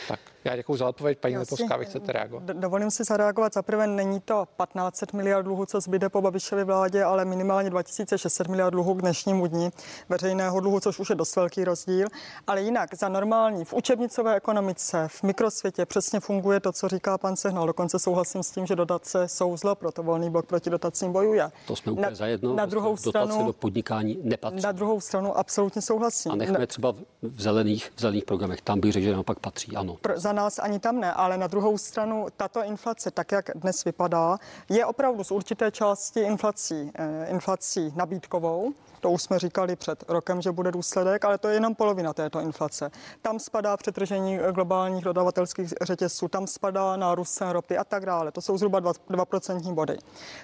Tak 0.07 0.19
já 0.45 0.55
děkuji 0.55 0.77
za 0.77 0.87
odpověď. 0.87 1.17
Paní 1.19 1.37
Lipovská, 1.37 1.77
vy 1.77 1.85
chcete 1.85 2.11
reagovat? 2.11 2.43
D- 2.43 2.53
Dovolím 2.53 2.91
si 2.91 3.03
zareagovat. 3.03 3.53
Za 3.53 3.61
prvé 3.61 3.87
není 3.87 4.19
to 4.19 4.45
1500 4.65 5.13
miliard 5.13 5.43
dluhu, 5.43 5.65
co 5.65 5.81
zbyde 5.81 6.09
po 6.09 6.21
Babišově 6.21 6.63
vládě, 6.63 7.03
ale 7.03 7.25
minimálně 7.25 7.69
2600 7.69 8.47
miliard 8.47 8.71
dluhu 8.71 8.93
k 8.93 9.01
dnešnímu 9.01 9.47
dní 9.47 9.69
veřejného 10.09 10.59
dluhu, 10.59 10.79
což 10.79 10.99
už 10.99 11.09
je 11.09 11.15
dost 11.15 11.35
velký 11.35 11.63
rozdíl. 11.63 12.07
Ale 12.47 12.61
jinak 12.61 12.93
za 12.95 13.09
normální 13.09 13.65
v 13.65 13.73
učebnicové 13.73 14.35
ekonomice, 14.35 15.07
v 15.11 15.23
mikrosvětě 15.23 15.85
přesně 15.85 16.19
funguje 16.19 16.59
to, 16.59 16.71
co 16.71 16.87
říká 16.87 17.17
pan 17.17 17.35
Sehnal. 17.35 17.67
Dokonce 17.67 17.99
souhlasím 17.99 18.43
s 18.43 18.51
tím, 18.51 18.65
že 18.65 18.75
dotace 18.75 19.27
jsou 19.27 19.57
zlo, 19.57 19.75
proto 19.75 20.03
volný 20.03 20.29
blok 20.29 20.45
proti 20.45 20.69
dotacím 20.69 21.11
bojuje. 21.11 21.49
To 21.67 21.75
jsme 21.75 21.91
úplně 21.91 22.07
na, 22.09 22.15
zajedno. 22.15 22.55
Na 22.55 22.65
druhou 22.65 22.89
Dotace 22.95 23.09
stranu, 23.09 23.45
do 23.45 23.53
podnikání 23.53 24.19
nepatří. 24.23 24.61
na 24.63 24.71
druhou 24.71 25.01
stranu 25.01 25.37
absolutně 25.37 25.81
souhlasím. 25.81 26.31
A 26.31 26.35
nechme 26.35 26.67
třeba 26.67 26.91
v- 26.91 26.97
v 27.21 27.41
zelených, 27.41 27.91
v 27.95 28.01
zelených 28.01 28.25
programech. 28.25 28.61
Tam 28.61 28.79
bych 28.79 28.91
řekl, 28.91 29.03
že 29.03 29.13
naopak 29.13 29.39
patří. 29.39 29.75
Ano. 29.75 29.97
Pro, 30.01 30.19
za 30.19 30.32
nás 30.33 30.59
ani 30.59 30.79
tam 30.79 30.99
ne, 30.99 31.13
ale 31.13 31.37
na 31.37 31.47
druhou 31.47 31.77
stranu 31.77 32.27
tato 32.37 32.63
inflace, 32.63 33.11
tak 33.11 33.31
jak 33.31 33.49
dnes 33.55 33.83
vypadá, 33.83 34.37
je 34.69 34.85
opravdu 34.85 35.23
z 35.23 35.31
určité 35.31 35.71
části 35.71 36.19
inflací, 36.19 36.91
eh, 36.95 37.25
inflací 37.29 37.93
nabídkovou, 37.95 38.73
to 39.03 39.11
už 39.11 39.21
jsme 39.21 39.39
říkali 39.39 39.75
před 39.75 40.03
rokem, 40.07 40.41
že 40.41 40.51
bude 40.51 40.71
důsledek, 40.71 41.25
ale 41.25 41.37
to 41.37 41.47
je 41.47 41.53
jenom 41.53 41.75
polovina 41.75 42.13
této 42.13 42.39
inflace. 42.39 42.91
Tam 43.21 43.39
spadá 43.39 43.77
přetržení 43.77 44.39
globálních 44.51 45.03
dodavatelských 45.03 45.73
řetězců, 45.81 46.27
tam 46.27 46.47
spadá 46.47 46.95
nárůst 46.95 47.33
cen 47.33 47.49
ropy 47.49 47.77
a 47.77 47.83
tak 47.83 48.05
dále. 48.05 48.31
To 48.31 48.41
jsou 48.41 48.57
zhruba 48.57 48.79
2%, 48.79 49.73
body. 49.73 49.97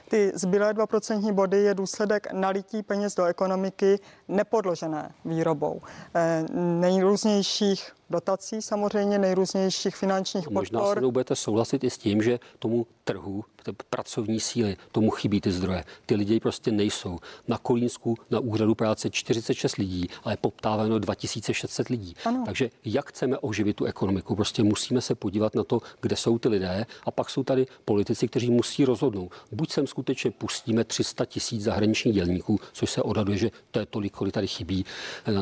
Ty 0.09 0.31
zbylé 0.35 0.73
2% 0.73 1.33
body 1.33 1.57
je 1.57 1.73
důsledek 1.73 2.33
nalití 2.33 2.83
peněz 2.83 3.15
do 3.15 3.25
ekonomiky 3.25 3.99
nepodložené 4.27 5.11
výrobou. 5.25 5.81
Eh, 6.15 6.45
nejrůznějších 6.53 7.91
dotací, 8.09 8.61
samozřejmě 8.61 9.19
nejrůznějších 9.19 9.95
finančních 9.95 10.43
podpor. 10.43 10.61
Možná 10.61 10.93
se 10.93 11.01
budete 11.01 11.35
souhlasit 11.35 11.83
i 11.83 11.89
s 11.89 11.97
tím, 11.97 12.21
že 12.21 12.39
tomu 12.59 12.87
trhu, 13.03 13.43
pracovní 13.89 14.39
síly, 14.39 14.77
tomu 14.91 15.11
chybí 15.11 15.41
ty 15.41 15.51
zdroje. 15.51 15.83
Ty 16.05 16.15
lidi 16.15 16.39
prostě 16.39 16.71
nejsou. 16.71 17.19
Na 17.47 17.57
Kolínsku, 17.57 18.15
na 18.29 18.39
úřadu 18.39 18.75
práce 18.75 19.09
46 19.09 19.77
lidí, 19.77 20.09
ale 20.23 20.37
poptáváno 20.37 20.99
2600 20.99 21.89
lidí. 21.89 22.15
Ano. 22.25 22.43
Takže 22.45 22.69
jak 22.85 23.09
chceme 23.09 23.37
oživit 23.37 23.75
tu 23.75 23.85
ekonomiku? 23.85 24.35
Prostě 24.35 24.63
musíme 24.63 25.01
se 25.01 25.15
podívat 25.15 25.55
na 25.55 25.63
to, 25.63 25.81
kde 26.01 26.15
jsou 26.15 26.39
ty 26.39 26.49
lidé 26.49 26.85
a 27.03 27.11
pak 27.11 27.29
jsou 27.29 27.43
tady 27.43 27.67
politici, 27.85 28.27
kteří 28.27 28.51
musí 28.51 28.85
rozhodnout. 28.85 29.31
Buď 29.51 29.71
sem 29.71 29.87
skutečně 29.87 30.31
pustíme 30.31 30.83
300 30.83 31.25
tisíc 31.25 31.63
zahraničních 31.63 32.15
dělníků, 32.15 32.59
což 32.73 32.89
se 32.91 33.01
odhaduje, 33.01 33.37
že 33.37 33.51
to 33.71 33.79
je 33.79 33.85
tolik, 33.85 34.13
kolik 34.13 34.33
tady 34.33 34.47
chybí 34.47 34.85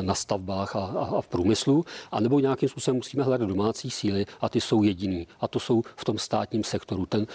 na 0.00 0.14
stavbách 0.14 0.76
a, 0.76 0.80
a, 0.80 1.04
a 1.16 1.20
v 1.20 1.28
průmyslu, 1.28 1.84
anebo 2.10 2.40
nějakým 2.58 2.68
způsobem 2.68 2.96
musíme 2.96 3.22
hledat 3.22 3.46
domácí 3.46 3.90
síly 3.90 4.26
a 4.40 4.48
ty 4.48 4.60
jsou 4.60 4.82
jediný. 4.82 5.26
A 5.40 5.48
to 5.48 5.60
jsou 5.60 5.82
v 5.96 6.04
tom 6.04 6.18
státním 6.18 6.64
sektoru. 6.64 7.06
Ten, 7.06 7.26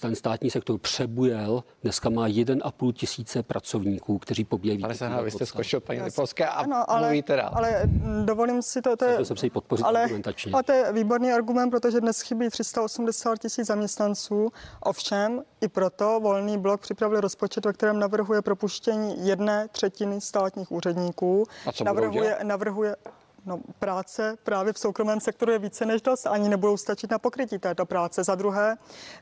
ten 0.00 0.14
státní 0.14 0.50
sektor 0.50 0.78
přebujel, 0.78 1.64
dneska 1.82 2.10
má 2.10 2.28
1,5 2.28 2.92
tisíce 2.92 3.42
pracovníků, 3.42 4.18
kteří 4.18 4.44
pobíjají. 4.44 4.80
Pane 4.80 4.94
Sehna, 4.94 5.20
vy 5.20 5.30
jste 5.30 5.46
skočil 5.46 5.80
paní 5.80 6.02
Lipolské 6.02 6.46
a 6.46 6.50
ano, 6.50 6.90
ale, 6.90 7.00
mluvíte 7.00 7.36
dál. 7.36 7.50
Ale 7.54 7.82
dovolím 8.24 8.62
si 8.62 8.82
to. 8.82 8.96
to 8.96 9.04
je, 9.04 9.24
jsem 9.24 9.36
se 9.36 9.50
podpořit 9.50 9.84
ale, 9.84 10.02
argumentačně. 10.02 10.52
A 10.52 10.62
to 10.62 10.72
je 10.72 10.92
výborný 10.92 11.32
argument, 11.32 11.70
protože 11.70 12.00
dnes 12.00 12.20
chybí 12.20 12.50
380 12.50 13.38
tisíc 13.38 13.66
zaměstnanců. 13.66 14.48
Ovšem 14.80 15.42
i 15.60 15.68
proto 15.68 16.20
volný 16.22 16.58
blok 16.58 16.80
připravil 16.80 17.20
rozpočet, 17.20 17.64
ve 17.64 17.72
kterém 17.72 17.98
navrhuje 17.98 18.42
propuštění 18.42 19.26
jedné 19.26 19.68
třetiny 19.68 20.20
státních 20.20 20.72
úředníků. 20.72 21.44
A 21.66 21.72
co 21.72 21.84
navrhuje, 21.84 22.38
navrhuje 22.42 22.96
No, 23.48 23.60
práce 23.78 24.36
právě 24.42 24.72
v 24.72 24.78
soukromém 24.78 25.20
sektoru 25.20 25.52
je 25.52 25.58
více 25.58 25.86
než 25.86 26.02
dost, 26.02 26.26
ani 26.26 26.48
nebudou 26.48 26.76
stačit 26.76 27.10
na 27.10 27.18
pokrytí 27.18 27.58
této 27.58 27.86
práce. 27.86 28.24
Za 28.24 28.34
druhé, 28.34 28.76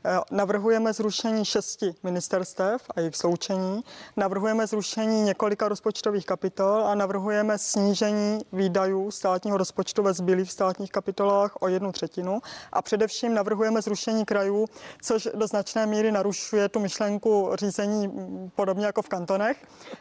eh, 0.05 0.19
navrhujeme 0.31 0.93
zrušení 0.93 1.45
šesti 1.45 1.95
ministerstev 2.03 2.81
a 2.95 2.99
jejich 2.99 3.15
sloučení, 3.15 3.83
navrhujeme 4.17 4.67
zrušení 4.67 5.21
několika 5.21 5.67
rozpočtových 5.67 6.25
kapitol 6.25 6.85
a 6.85 6.95
navrhujeme 6.95 7.57
snížení 7.57 8.39
výdajů 8.51 9.11
státního 9.11 9.57
rozpočtu 9.57 10.03
ve 10.03 10.13
zbylých 10.13 10.51
státních 10.51 10.91
kapitolách 10.91 11.51
o 11.59 11.67
jednu 11.67 11.91
třetinu 11.91 12.39
a 12.71 12.81
především 12.81 13.33
navrhujeme 13.33 13.81
zrušení 13.81 14.25
krajů, 14.25 14.65
což 15.01 15.27
do 15.33 15.47
značné 15.47 15.85
míry 15.85 16.11
narušuje 16.11 16.69
tu 16.69 16.79
myšlenku 16.79 17.51
řízení 17.53 18.11
podobně 18.55 18.85
jako 18.85 19.01
v 19.01 19.09
kantonech, 19.09 19.57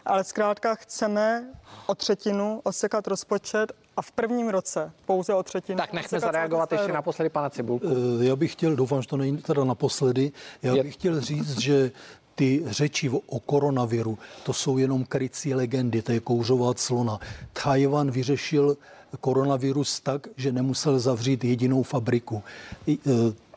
ale 0.06 0.24
zkrátka 0.24 0.74
chceme 0.74 1.52
o 1.86 1.94
třetinu 1.94 2.60
osekat 2.64 3.06
rozpočet 3.06 3.85
a 3.96 4.02
v 4.02 4.12
prvním 4.12 4.48
roce 4.48 4.92
pouze 5.06 5.34
o 5.34 5.42
třetinu. 5.42 5.78
Tak 5.78 5.92
nechme 5.92 6.20
zareagovat 6.20 6.72
ještě 6.72 6.92
naposledy 6.92 7.30
pana 7.30 7.50
Cibulku. 7.50 7.86
Eh, 8.20 8.24
já 8.24 8.36
bych 8.36 8.52
chtěl, 8.52 8.76
doufám, 8.76 9.02
že 9.02 9.08
to 9.08 9.16
není 9.16 9.36
teda 9.36 9.64
naposledy, 9.64 10.32
já 10.62 10.82
bych 10.82 10.94
chtěl 10.94 11.20
říct, 11.20 11.58
že 11.58 11.90
ty 12.34 12.62
řeči 12.66 13.10
o 13.10 13.40
koronaviru, 13.40 14.18
to 14.42 14.52
jsou 14.52 14.78
jenom 14.78 15.04
krycí 15.04 15.54
legendy, 15.54 16.02
to 16.02 16.12
je 16.12 16.20
kouřová 16.20 16.74
clona. 16.74 17.20
Tajvan 17.64 18.10
vyřešil 18.10 18.76
koronavirus 19.20 20.00
tak, 20.00 20.26
že 20.36 20.52
nemusel 20.52 20.98
zavřít 20.98 21.44
jedinou 21.44 21.82
fabriku. 21.82 22.42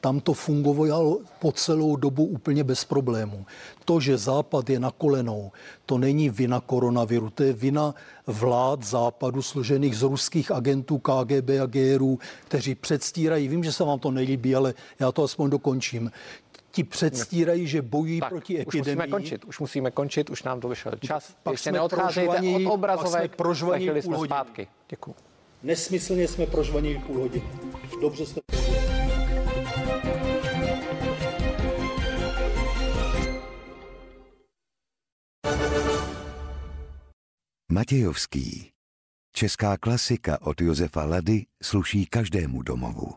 Tam 0.01 0.19
to 0.19 0.33
fungovalo 0.33 1.19
po 1.39 1.51
celou 1.51 1.95
dobu 1.95 2.25
úplně 2.25 2.63
bez 2.63 2.85
problémů. 2.85 3.45
To, 3.85 3.99
že 3.99 4.17
Západ 4.17 4.69
je 4.69 4.79
na 4.79 4.91
kolenou, 4.91 5.51
to 5.85 5.97
není 5.97 6.29
vina 6.29 6.61
koronaviru, 6.61 7.29
to 7.29 7.43
je 7.43 7.53
vina 7.53 7.95
vlád 8.27 8.83
Západu 8.83 9.41
složených 9.41 9.97
z 9.97 10.01
ruských 10.01 10.51
agentů 10.51 10.97
KGB 10.97 11.49
a 11.63 11.65
GRU, 11.65 12.19
kteří 12.45 12.75
předstírají, 12.75 13.47
vím, 13.47 13.63
že 13.63 13.71
se 13.71 13.83
vám 13.83 13.99
to 13.99 14.11
nelíbí, 14.11 14.55
ale 14.55 14.73
já 14.99 15.11
to 15.11 15.23
aspoň 15.23 15.49
dokončím, 15.49 16.11
ti 16.71 16.83
předstírají, 16.83 17.67
že 17.67 17.81
bojují 17.81 18.19
tak, 18.19 18.29
proti 18.29 18.61
epidemii. 18.61 18.81
Už 18.81 18.87
musíme 18.87 19.07
končit, 19.07 19.45
už 19.45 19.59
musíme 19.59 19.91
končit, 19.91 20.29
už 20.29 20.43
nám 20.43 20.59
to 20.59 20.69
vyšel 20.69 20.91
čas. 20.99 21.33
Pak 21.43 21.53
Ještě 21.53 21.71
neodcházejte 21.71 22.39
od 22.65 22.71
obrazovek, 22.71 23.35
prožvaní 23.35 23.87
jsme 24.01 24.17
zpátky. 24.25 24.67
Děkuji. 24.89 25.15
Nesmyslně 25.63 26.27
jsme 26.27 26.45
prožvaní 26.45 27.03
půl 27.07 27.19
hodiny. 27.19 27.45
Dobře 28.01 28.25
jste... 28.25 28.58
Matějovský. 37.79 38.71
Česká 39.35 39.77
klasika 39.77 40.41
od 40.41 40.61
Josefa 40.61 41.05
Lady 41.05 41.45
sluší 41.63 42.05
každému 42.05 42.61
domovu. 42.61 43.13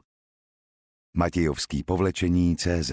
Matějovský 1.17 1.83
povlečení 1.83 2.57
CZ 2.57 2.93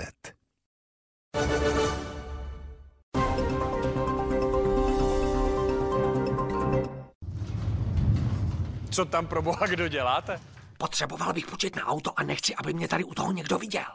Co 8.91 9.05
tam 9.05 9.27
pro 9.27 9.41
boha 9.41 9.67
kdo 9.67 9.87
děláte? 9.87 10.41
Potřeboval 10.77 11.33
bych 11.33 11.47
počít 11.47 11.75
na 11.75 11.85
auto 11.85 12.19
a 12.19 12.23
nechci, 12.23 12.55
aby 12.55 12.73
mě 12.73 12.87
tady 12.87 13.03
u 13.03 13.13
toho 13.13 13.31
někdo 13.31 13.57
viděl. 13.59 13.85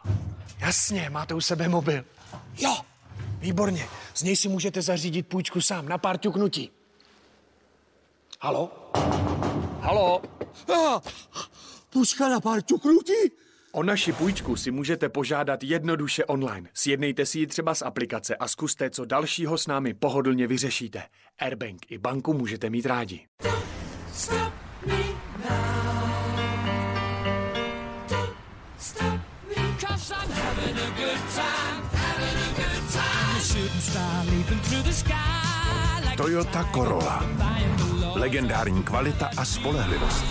Jasně, 0.58 1.10
máte 1.10 1.34
u 1.34 1.40
sebe 1.40 1.68
mobil. 1.68 2.04
Jo. 2.56 2.76
Výborně, 3.38 3.88
z 4.14 4.22
něj 4.22 4.36
si 4.36 4.48
můžete 4.48 4.82
zařídit 4.82 5.28
půjčku 5.28 5.60
sám 5.60 5.88
na 5.88 5.98
pár 5.98 6.18
ťuknutí. 6.18 6.73
Halo? 8.40 8.90
Halo? 9.80 10.22
Ah, 10.74 11.00
půjčka 11.90 12.28
na 12.28 12.40
pár 12.40 12.62
ťuknutí? 12.62 13.12
O 13.72 13.82
naši 13.82 14.12
půjčku 14.12 14.56
si 14.56 14.70
můžete 14.70 15.08
požádat 15.08 15.62
jednoduše 15.62 16.24
online. 16.24 16.68
Sjednejte 16.74 17.26
si 17.26 17.38
ji 17.38 17.46
třeba 17.46 17.74
z 17.74 17.82
aplikace 17.82 18.36
a 18.36 18.48
zkuste, 18.48 18.90
co 18.90 19.04
dalšího 19.04 19.58
s 19.58 19.66
námi 19.66 19.94
pohodlně 19.94 20.46
vyřešíte. 20.46 21.02
Airbank 21.38 21.90
i 21.90 21.98
banku 21.98 22.32
můžete 22.32 22.70
mít 22.70 22.86
rádi. 22.86 23.26
Toyota 36.16 36.68
Corolla. 36.74 37.24
Legendární 38.14 38.82
kvalita 38.82 39.30
a 39.36 39.44
spolehlivost. 39.44 40.24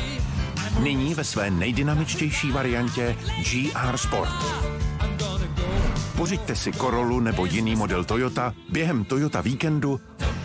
Nyní 0.80 1.14
ve 1.14 1.24
své 1.24 1.52
nejdynamičtější 1.52 2.52
variantě 2.52 3.16
GR 3.52 3.98
Sport. 3.98 4.34
Pořiďte 6.18 6.56
si 6.56 6.72
Corollu 6.72 7.20
nebo 7.20 7.46
jiný 7.46 7.76
model 7.76 8.04
Toyota 8.04 8.54
během 8.70 9.06
Toyota 9.06 9.42
víkendu 9.42 10.00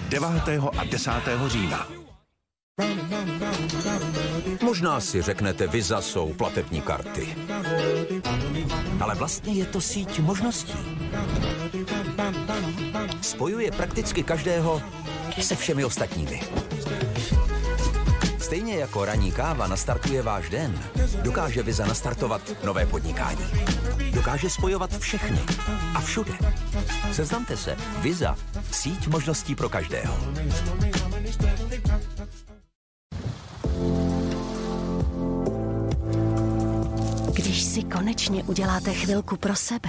9. 0.08 0.28
a 0.78 0.84
10. 0.84 1.12
října. 1.46 1.86
Možná 4.62 5.00
si 5.00 5.22
řeknete, 5.22 5.66
Visa 5.66 6.00
jsou 6.00 6.32
platební 6.32 6.80
karty. 6.80 7.36
Ale 9.00 9.14
vlastně 9.14 9.52
je 9.52 9.66
to 9.66 9.80
síť 9.80 10.20
možností. 10.20 10.78
Spojuje 13.22 13.70
prakticky 13.70 14.22
každého 14.22 14.82
se 15.40 15.56
všemi 15.56 15.84
ostatními. 15.84 16.40
Stejně 18.38 18.74
jako 18.76 19.04
ranní 19.04 19.32
káva 19.32 19.66
nastartuje 19.66 20.22
váš 20.22 20.48
den, 20.48 20.80
dokáže 21.22 21.62
Visa 21.62 21.86
nastartovat 21.86 22.42
nové 22.64 22.86
podnikání. 22.86 23.44
Dokáže 24.10 24.50
spojovat 24.50 24.98
všechny 24.98 25.38
a 25.94 26.00
všude. 26.00 26.32
Seznamte 27.12 27.56
se. 27.56 27.76
Visa. 28.00 28.36
Síť 28.70 29.08
možností 29.08 29.54
pro 29.54 29.68
každého. 29.68 30.14
Když 37.32 37.62
si 37.62 37.82
konečně 37.82 38.44
uděláte 38.44 38.92
chvilku 38.92 39.36
pro 39.36 39.56
sebe, 39.56 39.88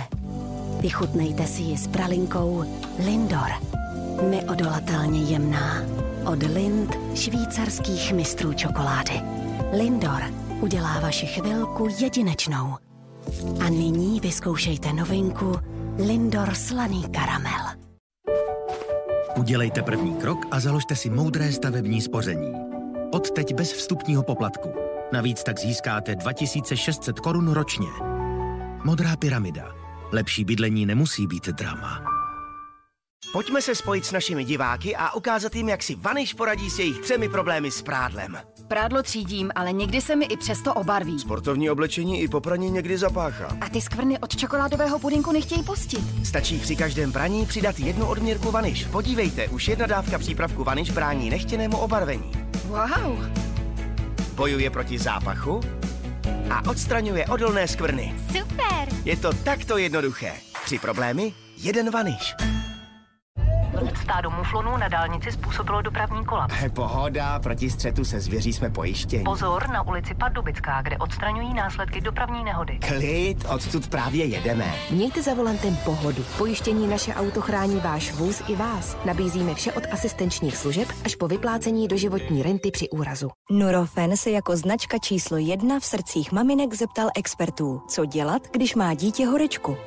vychutnejte 0.79 1.47
si 1.47 1.61
ji 1.61 1.77
s 1.77 1.87
pralinkou 1.87 2.65
Lindor. 3.05 3.49
Neodolatelně 4.29 5.23
jemná. 5.23 5.83
Od 6.25 6.43
Lind 6.43 6.97
švýcarských 7.15 8.13
mistrů 8.13 8.53
čokolády. 8.53 9.21
Lindor 9.77 10.21
udělá 10.61 10.99
vaši 10.99 11.25
chvilku 11.25 11.87
jedinečnou. 11.99 12.75
A 13.65 13.69
nyní 13.69 14.19
vyzkoušejte 14.19 14.93
novinku 14.93 15.55
Lindor 16.07 16.55
Slaný 16.55 17.03
karamel. 17.03 17.79
Udělejte 19.37 19.81
první 19.81 20.15
krok 20.15 20.45
a 20.51 20.59
založte 20.59 20.95
si 20.95 21.09
moudré 21.09 21.51
stavební 21.51 22.01
spoření. 22.01 22.53
Odteď 23.11 23.53
bez 23.53 23.73
vstupního 23.73 24.23
poplatku. 24.23 24.69
Navíc 25.13 25.43
tak 25.43 25.59
získáte 25.59 26.15
2600 26.15 27.19
korun 27.19 27.51
ročně. 27.51 27.87
Modrá 28.83 29.15
pyramida. 29.15 29.78
Lepší 30.11 30.45
bydlení 30.45 30.85
nemusí 30.85 31.27
být 31.27 31.47
drama. 31.47 32.03
Pojďme 33.33 33.61
se 33.61 33.75
spojit 33.75 34.05
s 34.05 34.11
našimi 34.11 34.43
diváky 34.43 34.95
a 34.95 35.13
ukázat 35.13 35.55
jim, 35.55 35.69
jak 35.69 35.83
si 35.83 35.95
Vaniš 35.95 36.33
poradí 36.33 36.69
s 36.69 36.79
jejich 36.79 36.99
třemi 36.99 37.29
problémy 37.29 37.71
s 37.71 37.81
prádlem. 37.81 38.37
Prádlo 38.67 39.03
třídím, 39.03 39.51
ale 39.55 39.71
někdy 39.73 40.01
se 40.01 40.15
mi 40.15 40.25
i 40.25 40.37
přesto 40.37 40.73
obarví. 40.73 41.19
Sportovní 41.19 41.69
oblečení 41.69 42.21
i 42.21 42.27
po 42.27 42.41
praní 42.41 42.71
někdy 42.71 42.97
zapáchá. 42.97 43.57
A 43.61 43.69
ty 43.69 43.81
skvrny 43.81 44.19
od 44.19 44.35
čokoládového 44.35 44.99
pudinku 44.99 45.31
nechtějí 45.31 45.63
pustit. 45.63 46.03
Stačí 46.25 46.59
při 46.59 46.75
každém 46.75 47.11
praní 47.11 47.45
přidat 47.45 47.79
jednu 47.79 48.05
odměrku 48.05 48.51
Vaniš. 48.51 48.85
Podívejte, 48.85 49.47
už 49.47 49.67
jedna 49.67 49.85
dávka 49.85 50.19
přípravku 50.19 50.63
Vaniš 50.63 50.91
brání 50.91 51.29
nechtěnému 51.29 51.77
obarvení. 51.77 52.31
Wow. 52.65 53.25
Bojuje 54.35 54.69
proti 54.69 54.99
zápachu 54.99 55.61
a 56.49 56.69
odstraňuje 56.69 57.25
odolné 57.27 57.67
skvrny. 57.67 58.15
Super. 58.31 58.87
Je 59.05 59.17
to 59.17 59.33
takto 59.43 59.77
jednoduché. 59.77 60.31
Tři 60.65 60.79
problémy, 60.79 61.33
jeden 61.57 61.91
Vaniš. 61.91 62.35
Stádo 64.01 64.29
muflonů 64.29 64.77
na 64.77 64.87
dálnici 64.87 65.31
způsobilo 65.31 65.81
dopravní 65.81 66.25
kolaps. 66.25 66.55
Pohoda, 66.73 67.39
proti 67.39 67.69
střetu 67.69 68.05
se 68.05 68.19
zvěří 68.19 68.53
jsme 68.53 68.69
pojištěni. 68.69 69.23
Pozor 69.23 69.69
na 69.69 69.87
ulici 69.87 70.13
Pardubická, 70.15 70.81
kde 70.81 70.97
odstraňují 70.97 71.53
následky 71.53 72.01
dopravní 72.01 72.43
nehody. 72.43 72.79
Klid, 72.87 73.45
odtud 73.55 73.87
právě 73.87 74.25
jedeme. 74.25 74.73
Mějte 74.91 75.21
za 75.21 75.33
volantem 75.33 75.77
pohodu. 75.85 76.25
Pojištění 76.37 76.87
naše 76.87 77.13
auto 77.13 77.41
chrání 77.41 77.79
váš 77.79 78.11
vůz 78.11 78.41
i 78.47 78.55
vás. 78.55 78.97
Nabízíme 79.05 79.55
vše 79.55 79.71
od 79.73 79.83
asistenčních 79.91 80.57
služeb 80.57 80.87
až 81.05 81.15
po 81.15 81.27
vyplácení 81.27 81.87
doživotní 81.87 82.43
renty 82.43 82.71
při 82.71 82.89
úrazu. 82.89 83.29
Nurofen 83.51 84.17
se 84.17 84.29
jako 84.29 84.57
značka 84.57 84.97
číslo 84.97 85.37
jedna 85.37 85.79
v 85.79 85.85
srdcích 85.85 86.31
maminek 86.31 86.73
zeptal 86.73 87.09
expertů, 87.15 87.81
co 87.87 88.05
dělat, 88.05 88.41
když 88.51 88.75
má 88.75 88.93
dítě 88.93 89.25
horečku. 89.25 89.77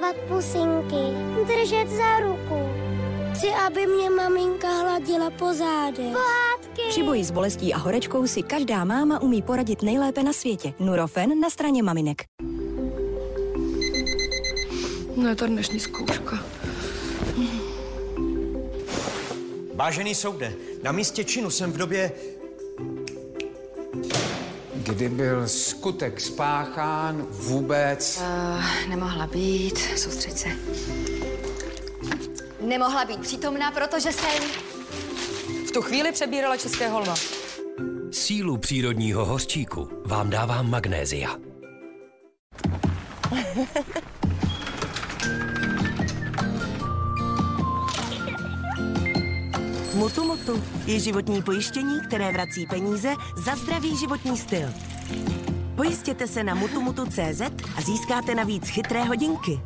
Dávat 0.00 0.16
pusinky, 0.28 1.16
držet 1.46 1.88
za 1.88 2.20
ruku. 2.20 2.54
Chci, 3.34 3.48
aby 3.48 3.86
mě 3.86 4.10
maminka 4.10 4.68
hladila 4.68 5.30
po 5.30 5.54
zádech. 5.54 6.12
Pohádky. 6.12 6.82
Při 6.88 7.02
boji 7.02 7.24
s 7.24 7.30
bolestí 7.30 7.74
a 7.74 7.78
horečkou 7.78 8.26
si 8.26 8.42
každá 8.42 8.84
máma 8.84 9.22
umí 9.22 9.42
poradit 9.42 9.82
nejlépe 9.82 10.22
na 10.22 10.32
světě. 10.32 10.72
Nurofen 10.78 11.40
na 11.40 11.50
straně 11.50 11.82
maminek. 11.82 12.24
No 15.16 15.28
je 15.28 15.34
to 15.34 15.46
dnešní 15.46 15.80
zkouška. 15.80 16.44
Vážený 19.74 20.14
soude, 20.14 20.52
na 20.82 20.92
místě 20.92 21.24
činu 21.24 21.50
jsem 21.50 21.72
v 21.72 21.76
době, 21.76 22.12
Kdy 24.90 25.08
byl 25.08 25.48
skutek 25.48 26.20
spáchán 26.20 27.26
vůbec? 27.30 28.20
Uh, 28.20 28.88
nemohla 28.88 29.26
být, 29.26 29.78
soustřeď 29.78 30.32
se. 30.36 30.48
Nemohla 32.60 33.04
být 33.04 33.20
přítomná, 33.20 33.70
protože 33.70 34.12
jsem 34.12 34.42
v 35.68 35.70
tu 35.70 35.82
chvíli 35.82 36.12
přebírala 36.12 36.56
české 36.56 36.88
holva. 36.88 37.14
Sílu 38.10 38.56
přírodního 38.58 39.24
hořčíku 39.24 39.88
vám 40.06 40.30
dává 40.30 40.62
magnézia. 40.62 41.36
Mutu 50.00 50.24
Mutu 50.24 50.62
je 50.86 51.00
životní 51.00 51.42
pojištění, 51.42 52.00
které 52.06 52.32
vrací 52.32 52.66
peníze 52.66 53.14
za 53.44 53.56
zdravý 53.56 53.96
životní 53.96 54.36
styl. 54.36 54.68
Pojistěte 55.76 56.26
se 56.26 56.44
na 56.44 56.54
mutumutu.cz 56.54 57.40
a 57.76 57.80
získáte 57.80 58.34
navíc 58.34 58.68
chytré 58.68 59.04
hodinky. 59.04 59.60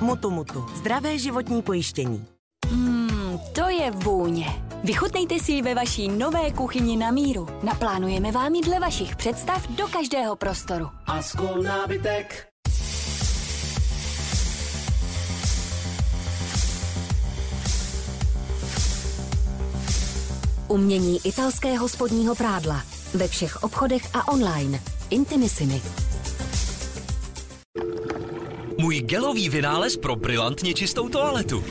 Mutu 0.00 0.30
Mutu. 0.30 0.66
Zdravé 0.74 1.18
životní 1.18 1.62
pojištění. 1.62 2.26
Hmm, 2.66 3.38
to 3.54 3.68
je 3.68 3.90
vůně. 3.90 4.46
Vychutnejte 4.84 5.38
si 5.38 5.52
ji 5.52 5.62
ve 5.62 5.74
vaší 5.74 6.08
nové 6.08 6.50
kuchyni 6.50 6.96
na 6.96 7.10
míru. 7.10 7.46
Naplánujeme 7.62 8.32
vám 8.32 8.54
ji 8.54 8.62
dle 8.62 8.80
vašich 8.80 9.16
představ 9.16 9.68
do 9.68 9.88
každého 9.88 10.36
prostoru. 10.36 10.88
A 11.06 11.22
skol 11.22 11.62
nábytek. 11.62 12.48
Umění 20.68 21.26
italského 21.26 21.88
spodního 21.88 22.34
prádla. 22.34 22.82
Ve 23.14 23.28
všech 23.28 23.62
obchodech 23.62 24.02
a 24.14 24.28
online. 24.28 24.80
Intimissimi. 25.10 25.82
Můj 28.80 29.00
gelový 29.00 29.48
vynález 29.48 29.96
pro 29.96 30.16
brilantně 30.16 30.74
čistou 30.74 31.08
toaletu. 31.08 31.64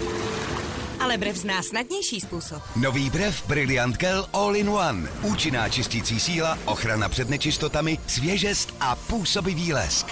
Ale 0.99 1.17
Brev 1.17 1.35
zná 1.35 1.63
snadnější 1.63 2.19
způsob. 2.21 2.63
Nový 2.75 3.09
Brev 3.09 3.47
Brilliant 3.47 3.97
Gel 3.97 4.27
All-in-One. 4.33 5.09
Účinná 5.23 5.69
čistící 5.69 6.19
síla, 6.19 6.57
ochrana 6.65 7.09
před 7.09 7.29
nečistotami, 7.29 7.99
svěžest 8.07 8.73
a 8.79 8.95
působivý 8.95 9.73
lesk. 9.73 10.07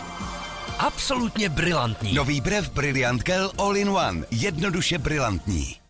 Absolutně 0.79 1.49
brilantní. 1.49 2.13
Nový 2.13 2.41
Brev 2.41 2.69
Brilliant 2.69 3.23
Gel 3.23 3.51
All-in-One. 3.57 4.25
Jednoduše 4.31 4.97
brilantní. 4.97 5.84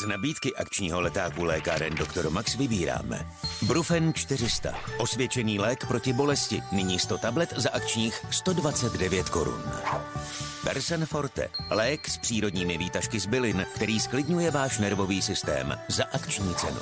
Z 0.00 0.06
nabídky 0.06 0.56
akčního 0.56 1.00
letáku 1.00 1.44
lékáren 1.44 1.94
Dr. 1.94 2.30
Max 2.30 2.54
vybíráme. 2.54 3.26
Brufen 3.62 4.14
400. 4.14 4.74
Osvědčený 4.98 5.58
lék 5.58 5.86
proti 5.86 6.12
bolesti. 6.12 6.62
Nyní 6.72 6.98
100 6.98 7.18
tablet 7.18 7.54
za 7.56 7.70
akčních 7.70 8.24
129 8.30 9.28
korun. 9.28 9.62
Bersen 10.64 11.06
Forte. 11.06 11.48
Lék 11.70 12.08
s 12.08 12.18
přírodními 12.18 12.78
výtažky 12.78 13.20
z 13.20 13.26
bylin, 13.26 13.66
který 13.74 14.00
sklidňuje 14.00 14.50
váš 14.50 14.78
nervový 14.78 15.22
systém 15.22 15.78
za 15.88 16.04
akční 16.12 16.54
cenu. 16.54 16.80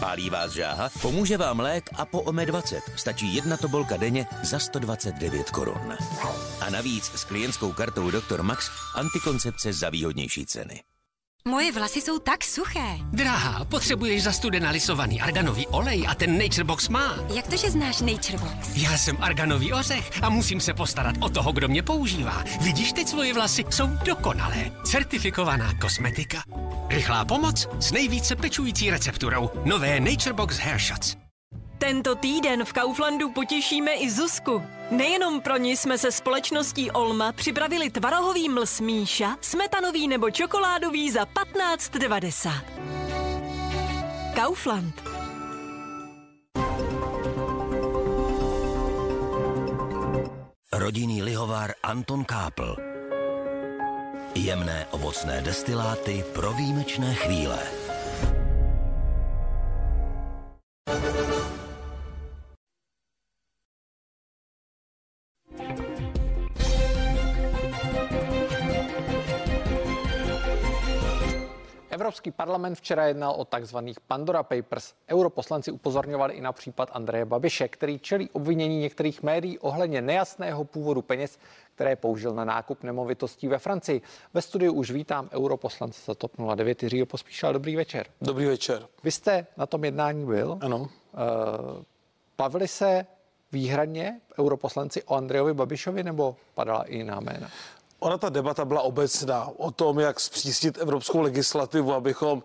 Pálí 0.00 0.30
vás 0.30 0.52
žáha? 0.52 0.90
Pomůže 1.02 1.36
vám 1.36 1.60
lék 1.60 1.90
Apo 1.96 2.32
20. 2.32 2.80
Stačí 2.96 3.34
jedna 3.34 3.56
tobolka 3.56 3.96
denně 3.96 4.26
za 4.42 4.58
129 4.58 5.50
korun. 5.50 5.96
A 6.60 6.70
navíc 6.70 7.04
s 7.04 7.24
klientskou 7.24 7.72
kartou 7.72 8.10
Dr. 8.10 8.42
Max 8.42 8.70
antikoncepce 8.94 9.72
za 9.72 9.90
výhodnější 9.90 10.46
ceny. 10.46 10.82
Moje 11.48 11.72
vlasy 11.72 12.00
jsou 12.00 12.18
tak 12.18 12.44
suché. 12.44 12.98
Drahá, 13.12 13.64
potřebuješ 13.64 14.22
zastudenalisovaný 14.22 15.20
arganový 15.20 15.66
olej 15.66 16.06
a 16.08 16.14
ten 16.14 16.38
Naturebox 16.38 16.88
má. 16.88 17.18
Jak 17.34 17.46
to, 17.46 17.56
že 17.56 17.70
znáš 17.70 18.00
Naturebox? 18.00 18.76
Já 18.76 18.98
jsem 18.98 19.16
arganový 19.20 19.72
ořech 19.72 20.10
a 20.22 20.28
musím 20.28 20.60
se 20.60 20.74
postarat 20.74 21.16
o 21.20 21.28
toho, 21.28 21.52
kdo 21.52 21.68
mě 21.68 21.82
používá. 21.82 22.44
Vidíš 22.60 22.92
teď 22.92 23.08
svoje 23.08 23.34
vlasy? 23.34 23.64
Jsou 23.70 23.86
dokonalé. 24.04 24.70
Certifikovaná 24.84 25.74
kosmetika. 25.74 26.42
Rychlá 26.88 27.24
pomoc 27.24 27.68
s 27.80 27.92
nejvíce 27.92 28.36
pečující 28.36 28.90
recepturou. 28.90 29.50
Nové 29.64 30.00
Naturebox 30.00 30.58
Hair 30.58 30.78
Shots. 30.78 31.27
Tento 31.78 32.14
týden 32.14 32.64
v 32.64 32.72
Kauflandu 32.72 33.30
potěšíme 33.30 33.92
i 33.92 34.10
Zuzku. 34.10 34.62
Nejenom 34.90 35.40
pro 35.40 35.56
ní 35.56 35.76
jsme 35.76 35.98
se 35.98 36.12
společností 36.12 36.90
Olma 36.90 37.32
připravili 37.32 37.90
tvarohový 37.90 38.48
mls 38.48 38.80
Míša, 38.80 39.36
smetanový 39.40 40.08
nebo 40.08 40.30
čokoládový 40.30 41.10
za 41.10 41.24
15,90. 41.24 42.50
Kaufland. 44.34 45.02
Rodinný 50.72 51.22
lihovár 51.22 51.74
Anton 51.82 52.24
Kápl. 52.24 52.76
Jemné 54.34 54.86
ovocné 54.90 55.42
destiláty 55.42 56.24
pro 56.34 56.52
výjimečné 56.52 57.14
chvíle. 57.14 57.58
Evropský 72.08 72.30
parlament 72.30 72.74
včera 72.74 73.06
jednal 73.06 73.32
o 73.36 73.44
takzvaných 73.44 74.00
Pandora 74.00 74.42
Papers. 74.42 74.94
Europoslanci 75.08 75.70
upozorňovali 75.70 76.34
i 76.34 76.40
na 76.40 76.52
případ 76.52 76.88
Andreje 76.92 77.24
Babiše, 77.24 77.68
který 77.68 77.98
čelí 77.98 78.30
obvinění 78.32 78.80
některých 78.80 79.22
médií 79.22 79.58
ohledně 79.58 80.02
nejasného 80.02 80.64
původu 80.64 81.02
peněz, 81.02 81.38
které 81.74 81.96
použil 81.96 82.34
na 82.34 82.44
nákup 82.44 82.82
nemovitostí 82.82 83.48
ve 83.48 83.58
Francii. 83.58 84.00
Ve 84.34 84.42
studiu 84.42 84.72
už 84.72 84.90
vítám 84.90 85.28
europoslance 85.32 86.00
za 86.06 86.14
TOP 86.14 86.32
09 86.54 86.82
Jiřího 86.82 87.06
Pospíšal. 87.06 87.52
Dobrý 87.52 87.76
večer. 87.76 88.06
Dobrý 88.20 88.46
večer. 88.46 88.86
Vy 89.04 89.10
jste 89.10 89.46
na 89.56 89.66
tom 89.66 89.84
jednání 89.84 90.26
byl. 90.26 90.58
Ano. 90.60 90.78
Uh, 90.78 90.88
bavili 92.38 92.68
se 92.68 93.06
výhradně 93.52 94.20
europoslanci 94.38 95.02
o 95.02 95.14
Andrejovi 95.14 95.54
Babišovi 95.54 96.02
nebo 96.02 96.36
padala 96.54 96.82
i 96.82 96.96
jiná 96.96 97.20
jména? 97.20 97.50
Ona 98.00 98.18
ta 98.18 98.28
debata 98.28 98.64
byla 98.64 98.82
obecná 98.82 99.48
o 99.56 99.70
tom, 99.70 99.98
jak 99.98 100.20
zpřísnit 100.20 100.78
evropskou 100.78 101.20
legislativu, 101.20 101.92
abychom 101.94 102.42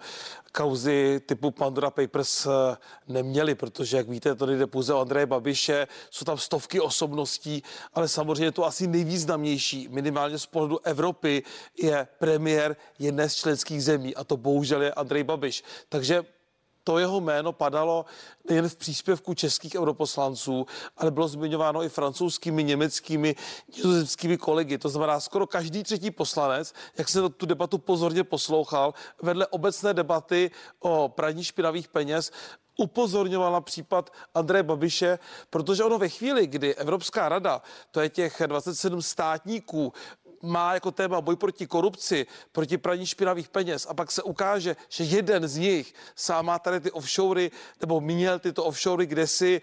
kauzy 0.51 1.21
typu 1.25 1.51
Pandora 1.51 1.89
Papers 1.89 2.45
eh, 2.45 2.77
neměli, 3.07 3.55
protože, 3.55 3.97
jak 3.97 4.09
víte, 4.09 4.35
to 4.35 4.45
nejde 4.45 4.67
pouze 4.67 4.93
o 4.93 4.99
Andreje 4.99 5.25
Babiše, 5.25 5.87
jsou 6.09 6.25
tam 6.25 6.37
stovky 6.37 6.79
osobností, 6.79 7.63
ale 7.93 8.07
samozřejmě 8.07 8.51
to 8.51 8.65
asi 8.65 8.87
nejvýznamnější, 8.87 9.87
minimálně 9.91 10.39
z 10.39 10.45
pohledu 10.45 10.79
Evropy, 10.85 11.43
je 11.81 12.07
premiér 12.19 12.75
jedné 12.99 13.29
z 13.29 13.35
členských 13.35 13.83
zemí 13.83 14.15
a 14.15 14.23
to 14.23 14.37
bohužel 14.37 14.81
je 14.81 14.93
Andrej 14.93 15.23
Babiš. 15.23 15.63
Takže 15.89 16.23
to 16.83 16.99
jeho 16.99 17.21
jméno 17.21 17.53
padalo 17.53 18.05
nejen 18.49 18.69
v 18.69 18.75
příspěvku 18.75 19.33
českých 19.33 19.75
europoslanců, 19.75 20.65
ale 20.97 21.11
bylo 21.11 21.27
zmiňováno 21.27 21.83
i 21.83 21.89
francouzskými, 21.89 22.63
německými, 22.63 23.35
nizozemskými 23.75 24.37
kolegy. 24.37 24.77
To 24.77 24.89
znamená, 24.89 25.19
skoro 25.19 25.47
každý 25.47 25.83
třetí 25.83 26.11
poslanec, 26.11 26.73
jak 26.97 27.09
se 27.09 27.29
tu 27.29 27.45
debatu 27.45 27.77
pozorně 27.77 28.23
poslouchal, 28.23 28.93
vedle 29.21 29.47
obecné 29.47 29.93
debaty 29.93 30.51
o 30.79 31.09
praní 31.09 31.43
špinavých 31.43 31.87
peněz, 31.87 32.31
upozorňoval 32.77 33.51
na 33.51 33.61
případ 33.61 34.09
Andreje 34.33 34.63
Babiše, 34.63 35.19
protože 35.49 35.83
ono 35.83 35.97
ve 35.97 36.09
chvíli, 36.09 36.47
kdy 36.47 36.75
Evropská 36.75 37.29
rada, 37.29 37.61
to 37.91 38.01
je 38.01 38.09
těch 38.09 38.41
27 38.47 39.01
státníků, 39.01 39.93
má 40.43 40.73
jako 40.73 40.91
téma 40.91 41.21
boj 41.21 41.35
proti 41.35 41.67
korupci, 41.67 42.25
proti 42.51 42.77
praní 42.77 43.05
špinavých 43.05 43.49
peněz 43.49 43.87
a 43.89 43.93
pak 43.93 44.11
se 44.11 44.23
ukáže, 44.23 44.75
že 44.89 45.03
jeden 45.03 45.47
z 45.47 45.57
nich 45.57 45.93
sám 46.15 46.45
má 46.45 46.59
tady 46.59 46.79
ty 46.79 46.91
offshory 46.91 47.51
nebo 47.81 48.01
měl 48.01 48.39
tyto 48.39 48.63
offshory 48.63 49.05
kdesi 49.05 49.61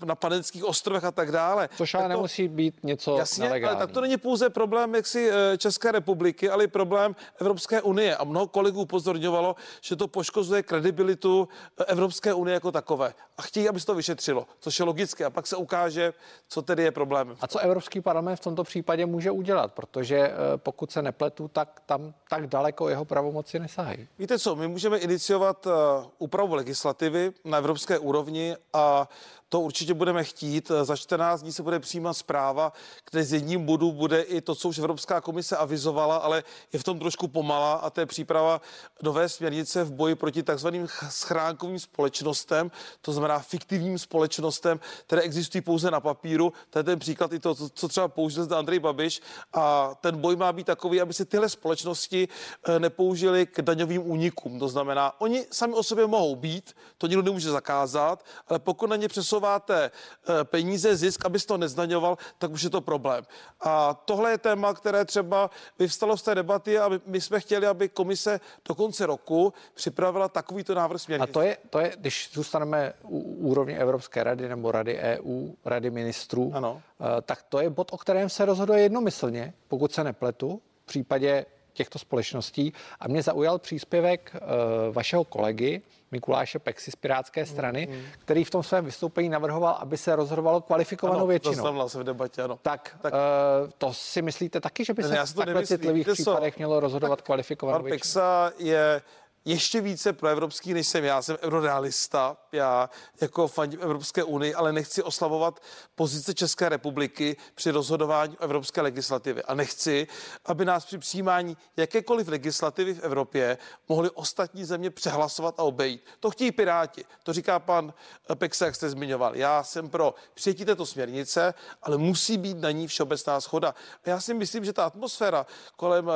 uh, 0.00 0.08
na 0.08 0.14
panenských 0.14 0.64
ostrovech 0.64 1.04
a 1.04 1.10
tak 1.10 1.32
dále. 1.32 1.68
Což 1.76 1.94
ale 1.94 2.04
to, 2.04 2.08
nemusí 2.08 2.48
být 2.48 2.74
něco 2.82 3.18
Jasně, 3.18 3.44
nelegální. 3.44 3.76
ale 3.76 3.86
tak 3.86 3.94
to 3.94 4.00
není 4.00 4.16
pouze 4.16 4.50
problém 4.50 4.94
jaksi 4.94 5.30
eh, 5.30 5.58
České 5.58 5.92
republiky, 5.92 6.50
ale 6.50 6.64
i 6.64 6.66
problém 6.66 7.16
Evropské 7.40 7.82
unie. 7.82 8.16
A 8.16 8.24
mnoho 8.24 8.46
kolegů 8.46 8.80
upozorňovalo, 8.80 9.56
že 9.80 9.96
to 9.96 10.08
poškozuje 10.08 10.62
kredibilitu 10.62 11.48
eh, 11.80 11.84
Evropské 11.84 12.34
unie 12.34 12.54
jako 12.54 12.72
takové. 12.72 13.14
A 13.38 13.42
chtějí, 13.42 13.68
aby 13.68 13.80
se 13.80 13.86
to 13.86 13.94
vyšetřilo, 13.94 14.46
což 14.60 14.78
je 14.78 14.84
logické. 14.84 15.24
A 15.24 15.30
pak 15.30 15.46
se 15.46 15.56
ukáže, 15.56 16.12
co 16.48 16.62
tedy 16.62 16.82
je 16.82 16.90
problém. 16.90 17.36
A 17.40 17.46
co 17.46 17.58
Evropský 17.58 18.00
parlament 18.00 18.36
v 18.36 18.40
tomto 18.40 18.64
případě 18.64 19.06
může 19.06 19.30
udělat? 19.30 19.67
Dělat, 19.68 19.72
protože 19.72 20.16
eh, 20.16 20.32
pokud 20.56 20.90
se 20.92 21.02
nepletu, 21.02 21.48
tak 21.48 21.80
tam 21.86 22.14
tak 22.28 22.46
daleko 22.46 22.88
jeho 22.88 23.04
pravomoci 23.04 23.58
nesahají. 23.58 24.08
Víte 24.18 24.38
co, 24.38 24.56
my 24.56 24.68
můžeme 24.68 24.98
iniciovat 24.98 25.66
eh, 25.66 25.70
úpravu 26.18 26.54
legislativy 26.54 27.32
na 27.44 27.58
evropské 27.58 27.98
úrovni 27.98 28.56
a 28.72 29.08
to 29.48 29.60
určitě 29.60 29.94
budeme 29.94 30.24
chtít. 30.24 30.70
Za 30.82 30.96
14 30.96 31.42
dní 31.42 31.52
se 31.52 31.62
bude 31.62 31.80
přijímat 31.80 32.14
zpráva, 32.14 32.72
kde 33.10 33.24
z 33.24 33.32
jedním 33.32 33.64
bodu 33.64 33.92
bude 33.92 34.22
i 34.22 34.40
to, 34.40 34.54
co 34.54 34.68
už 34.68 34.78
Evropská 34.78 35.20
komise 35.20 35.56
avizovala, 35.56 36.16
ale 36.16 36.44
je 36.72 36.78
v 36.78 36.84
tom 36.84 36.98
trošku 36.98 37.28
pomala 37.28 37.72
a 37.72 37.90
to 37.90 38.00
je 38.00 38.06
příprava 38.06 38.60
nové 39.02 39.28
směrnice 39.28 39.84
v 39.84 39.92
boji 39.92 40.14
proti 40.14 40.42
takzvaným 40.42 40.88
schránkovým 41.08 41.78
společnostem, 41.78 42.70
to 43.00 43.12
znamená 43.12 43.38
fiktivním 43.38 43.98
společnostem, 43.98 44.80
které 45.06 45.22
existují 45.22 45.62
pouze 45.62 45.90
na 45.90 46.00
papíru. 46.00 46.52
To 46.70 46.78
je 46.78 46.82
ten 46.82 46.98
příklad 46.98 47.32
i 47.32 47.38
to, 47.38 47.54
co 47.54 47.88
třeba 47.88 48.08
použil 48.08 48.44
zde 48.44 48.56
Andrej 48.56 48.78
Babiš 48.78 49.20
a 49.52 49.94
ten 50.00 50.16
boj 50.20 50.36
má 50.36 50.52
být 50.52 50.66
takový, 50.66 51.00
aby 51.00 51.14
se 51.14 51.24
tyhle 51.24 51.48
společnosti 51.48 52.28
eh, 52.64 52.80
nepoužily 52.80 53.46
k 53.46 53.62
daňovým 53.62 54.10
únikům. 54.10 54.58
To 54.58 54.68
znamená, 54.68 55.20
oni 55.20 55.46
sami 55.50 55.74
o 55.74 55.82
sobě 55.82 56.06
mohou 56.06 56.36
být, 56.36 56.76
to 56.98 57.06
nikdo 57.06 57.22
nemůže 57.22 57.50
zakázat, 57.50 58.24
ale 58.48 58.58
pokud 58.58 58.90
na 58.90 58.96
ně 58.96 59.08
přesou 59.08 59.37
přesouváte 59.38 59.90
eh, 59.90 60.44
peníze, 60.44 60.96
zisk, 60.96 61.24
abys 61.24 61.46
to 61.46 61.56
nezdaňoval, 61.56 62.18
tak 62.38 62.50
už 62.50 62.62
je 62.62 62.70
to 62.70 62.80
problém. 62.80 63.24
A 63.60 63.94
tohle 63.94 64.30
je 64.30 64.38
téma, 64.38 64.74
které 64.74 65.04
třeba 65.04 65.50
vyvstalo 65.78 66.16
z 66.16 66.22
té 66.22 66.34
debaty 66.34 66.78
a 66.78 66.90
my 67.06 67.20
jsme 67.20 67.40
chtěli, 67.40 67.66
aby 67.66 67.88
komise 67.88 68.40
do 68.68 68.74
konce 68.74 69.06
roku 69.06 69.52
připravila 69.74 70.28
takovýto 70.28 70.74
návrh 70.74 71.00
směrnice. 71.00 71.30
A 71.30 71.32
to 71.32 71.40
je, 71.40 71.56
to 71.70 71.78
je, 71.78 71.92
když 71.96 72.30
zůstaneme 72.32 72.92
u 73.02 73.18
úrovně 73.18 73.78
Evropské 73.78 74.24
rady 74.24 74.48
nebo 74.48 74.72
Rady 74.72 74.98
EU, 74.98 75.50
Rady 75.64 75.90
ministrů, 75.90 76.52
ano. 76.54 76.82
Eh, 77.00 77.22
tak 77.22 77.42
to 77.42 77.60
je 77.60 77.70
bod, 77.70 77.92
o 77.92 77.98
kterém 77.98 78.28
se 78.28 78.44
rozhoduje 78.44 78.80
jednomyslně, 78.80 79.54
pokud 79.68 79.92
se 79.92 80.04
nepletu, 80.04 80.60
v 80.82 80.86
případě 80.86 81.46
těchto 81.78 81.98
společností. 81.98 82.72
A 83.00 83.08
mě 83.08 83.22
zaujal 83.22 83.58
příspěvek 83.58 84.22
uh, 84.34 84.94
vašeho 84.94 85.24
kolegy 85.24 85.82
Mikuláše 86.10 86.58
Pexy 86.58 86.90
z 86.90 86.96
Pirátské 86.96 87.46
strany, 87.46 87.86
mm, 87.90 87.96
mm. 87.96 88.02
který 88.18 88.44
v 88.44 88.50
tom 88.50 88.62
svém 88.62 88.84
vystoupení 88.84 89.28
navrhoval, 89.28 89.74
aby 89.80 89.96
se 89.96 90.16
rozhodovalo 90.16 90.60
kvalifikovanou 90.60 91.18
ano, 91.18 91.26
většinou. 91.26 91.78
To 91.82 91.88
se 91.88 91.98
v 91.98 92.04
debatě, 92.04 92.42
ano. 92.42 92.58
Tak, 92.62 92.96
tak. 93.02 93.12
Uh, 93.12 93.70
to 93.78 93.94
si 93.94 94.22
myslíte 94.22 94.60
taky, 94.60 94.84
že 94.84 94.94
by 94.94 95.02
se 95.02 95.26
v 95.26 95.34
takhle 95.34 95.66
citlivých 95.66 96.08
případech 96.12 96.56
mělo 96.56 96.80
rozhodovat 96.80 97.22
kvalifikovanou 97.22 97.84
většinou? 97.84 97.98
Pexa 97.98 98.52
je 98.58 99.02
ještě 99.48 99.80
více 99.80 100.12
proevropský, 100.12 100.74
než 100.74 100.88
jsem 100.88 101.04
já. 101.04 101.22
Jsem 101.22 101.36
eurorealista, 101.42 102.36
já 102.52 102.90
jako 103.20 103.48
fandím 103.48 103.82
Evropské 103.82 104.24
unii, 104.24 104.54
ale 104.54 104.72
nechci 104.72 105.02
oslavovat 105.02 105.62
pozice 105.94 106.34
České 106.34 106.68
republiky 106.68 107.36
při 107.54 107.70
rozhodování 107.70 108.38
o 108.38 108.42
evropské 108.42 108.80
legislativě. 108.80 109.42
A 109.42 109.54
nechci, 109.54 110.06
aby 110.44 110.64
nás 110.64 110.84
při 110.84 110.98
přijímání 110.98 111.56
jakékoliv 111.76 112.28
legislativy 112.28 112.94
v 112.94 113.00
Evropě 113.00 113.58
mohly 113.88 114.10
ostatní 114.10 114.64
země 114.64 114.90
přehlasovat 114.90 115.60
a 115.60 115.62
obejít. 115.62 116.04
To 116.20 116.30
chtějí 116.30 116.52
Piráti, 116.52 117.04
to 117.22 117.32
říká 117.32 117.58
pan 117.58 117.94
Pexa, 118.34 118.64
jak 118.64 118.74
jste 118.74 118.90
zmiňoval. 118.90 119.36
Já 119.36 119.62
jsem 119.62 119.90
pro 119.90 120.14
přijetí 120.34 120.64
této 120.64 120.86
směrnice, 120.86 121.54
ale 121.82 121.98
musí 121.98 122.38
být 122.38 122.58
na 122.58 122.70
ní 122.70 122.86
všeobecná 122.86 123.40
schoda. 123.40 123.74
A 124.04 124.10
já 124.10 124.20
si 124.20 124.34
myslím, 124.34 124.64
že 124.64 124.72
ta 124.72 124.84
atmosféra 124.84 125.46
kolem 125.76 126.06
uh, 126.06 126.12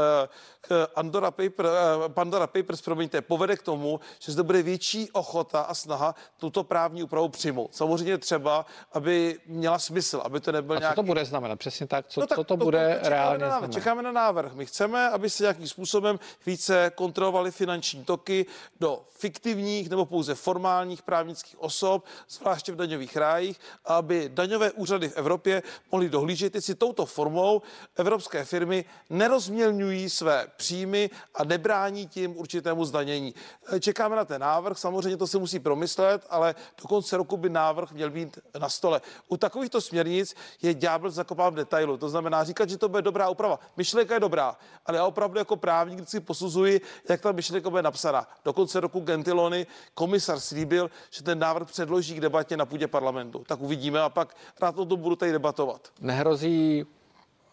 Andora 0.94 1.30
Paper, 1.30 1.66
uh, 1.66 2.08
Pandora 2.08 2.46
Papers, 2.46 2.82
promiňte, 2.82 3.21
povede 3.22 3.56
k 3.56 3.62
tomu, 3.62 4.00
že 4.18 4.32
zde 4.32 4.42
bude 4.42 4.62
větší 4.62 5.10
ochota 5.10 5.60
a 5.60 5.74
snaha 5.74 6.14
tuto 6.36 6.64
právní 6.64 7.02
úpravu 7.02 7.28
přijmout. 7.28 7.74
Samozřejmě 7.74 8.18
třeba, 8.18 8.66
aby 8.92 9.38
měla 9.46 9.78
smysl, 9.78 10.22
aby 10.24 10.40
to 10.40 10.52
nebyl 10.52 10.76
a 10.76 10.78
nějaký... 10.78 10.94
co 10.94 11.02
to 11.02 11.06
bude 11.06 11.24
znamenat? 11.24 11.58
Přesně 11.58 11.86
tak, 11.86 12.06
co, 12.06 12.20
no 12.20 12.26
tak 12.26 12.38
co 12.38 12.44
to, 12.44 12.56
to 12.56 12.64
bude 12.64 13.00
to, 13.02 13.08
reálně 13.08 13.44
na 13.44 13.48
návrh? 13.48 13.70
Čekáme 13.70 14.02
na 14.02 14.12
návrh. 14.12 14.54
My 14.54 14.66
chceme, 14.66 15.08
aby 15.08 15.30
se 15.30 15.42
nějakým 15.42 15.68
způsobem 15.68 16.18
více 16.46 16.92
kontrolovaly 16.94 17.50
finanční 17.50 18.04
toky 18.04 18.46
do 18.80 19.04
fiktivních 19.10 19.90
nebo 19.90 20.06
pouze 20.06 20.34
formálních 20.34 21.02
právnických 21.02 21.62
osob, 21.62 22.04
zvláště 22.28 22.72
v 22.72 22.76
daňových 22.76 23.16
rájích, 23.16 23.60
aby 23.84 24.30
daňové 24.34 24.70
úřady 24.70 25.08
v 25.08 25.16
Evropě 25.16 25.62
mohly 25.92 26.08
dohlížet, 26.08 26.54
jestli 26.54 26.74
touto 26.74 27.06
formou 27.06 27.62
evropské 27.96 28.44
firmy 28.44 28.84
nerozmělňují 29.10 30.10
své 30.10 30.46
příjmy 30.56 31.10
a 31.34 31.44
nebrání 31.44 32.06
tím 32.06 32.38
určitému 32.38 32.84
zdanění 32.84 33.01
zdanění. 33.02 33.34
Eh, 33.72 33.80
čekáme 33.80 34.16
na 34.16 34.24
ten 34.24 34.40
návrh, 34.40 34.78
samozřejmě 34.78 35.16
to 35.16 35.26
se 35.26 35.38
musí 35.38 35.58
promyslet, 35.58 36.26
ale 36.30 36.54
do 36.82 36.88
konce 36.88 37.16
roku 37.16 37.36
by 37.36 37.50
návrh 37.50 37.92
měl 37.92 38.10
být 38.10 38.38
na 38.58 38.68
stole. 38.68 39.00
U 39.28 39.36
takovýchto 39.36 39.80
směrnic 39.80 40.34
je 40.62 40.74
ďábel 40.74 41.10
zakopán 41.10 41.52
v 41.52 41.56
detailu. 41.56 41.96
To 41.96 42.08
znamená 42.08 42.44
říkat, 42.44 42.68
že 42.68 42.78
to 42.78 42.88
bude 42.88 43.02
dobrá 43.02 43.28
úprava. 43.28 43.58
Myšlenka 43.76 44.14
je 44.14 44.20
dobrá, 44.20 44.56
ale 44.86 44.98
já 44.98 45.06
opravdu 45.06 45.38
jako 45.38 45.56
právník 45.56 46.08
si 46.08 46.20
posuzuji, 46.20 46.80
jak 47.08 47.20
ta 47.20 47.32
myšlenka 47.32 47.70
bude 47.70 47.82
napsána. 47.82 48.26
Do 48.44 48.52
konce 48.52 48.80
roku 48.80 49.00
Gentilony 49.00 49.66
komisar 49.94 50.40
slíbil, 50.40 50.90
že 51.10 51.22
ten 51.22 51.38
návrh 51.38 51.68
předloží 51.68 52.14
k 52.14 52.20
debatě 52.20 52.56
na 52.56 52.66
půdě 52.66 52.86
parlamentu. 52.86 53.44
Tak 53.46 53.60
uvidíme 53.60 54.00
a 54.00 54.08
pak 54.08 54.36
rád 54.60 54.78
o 54.78 54.84
tom 54.84 55.00
budu 55.00 55.16
tady 55.16 55.32
debatovat. 55.32 55.88
Nehrozí 56.00 56.86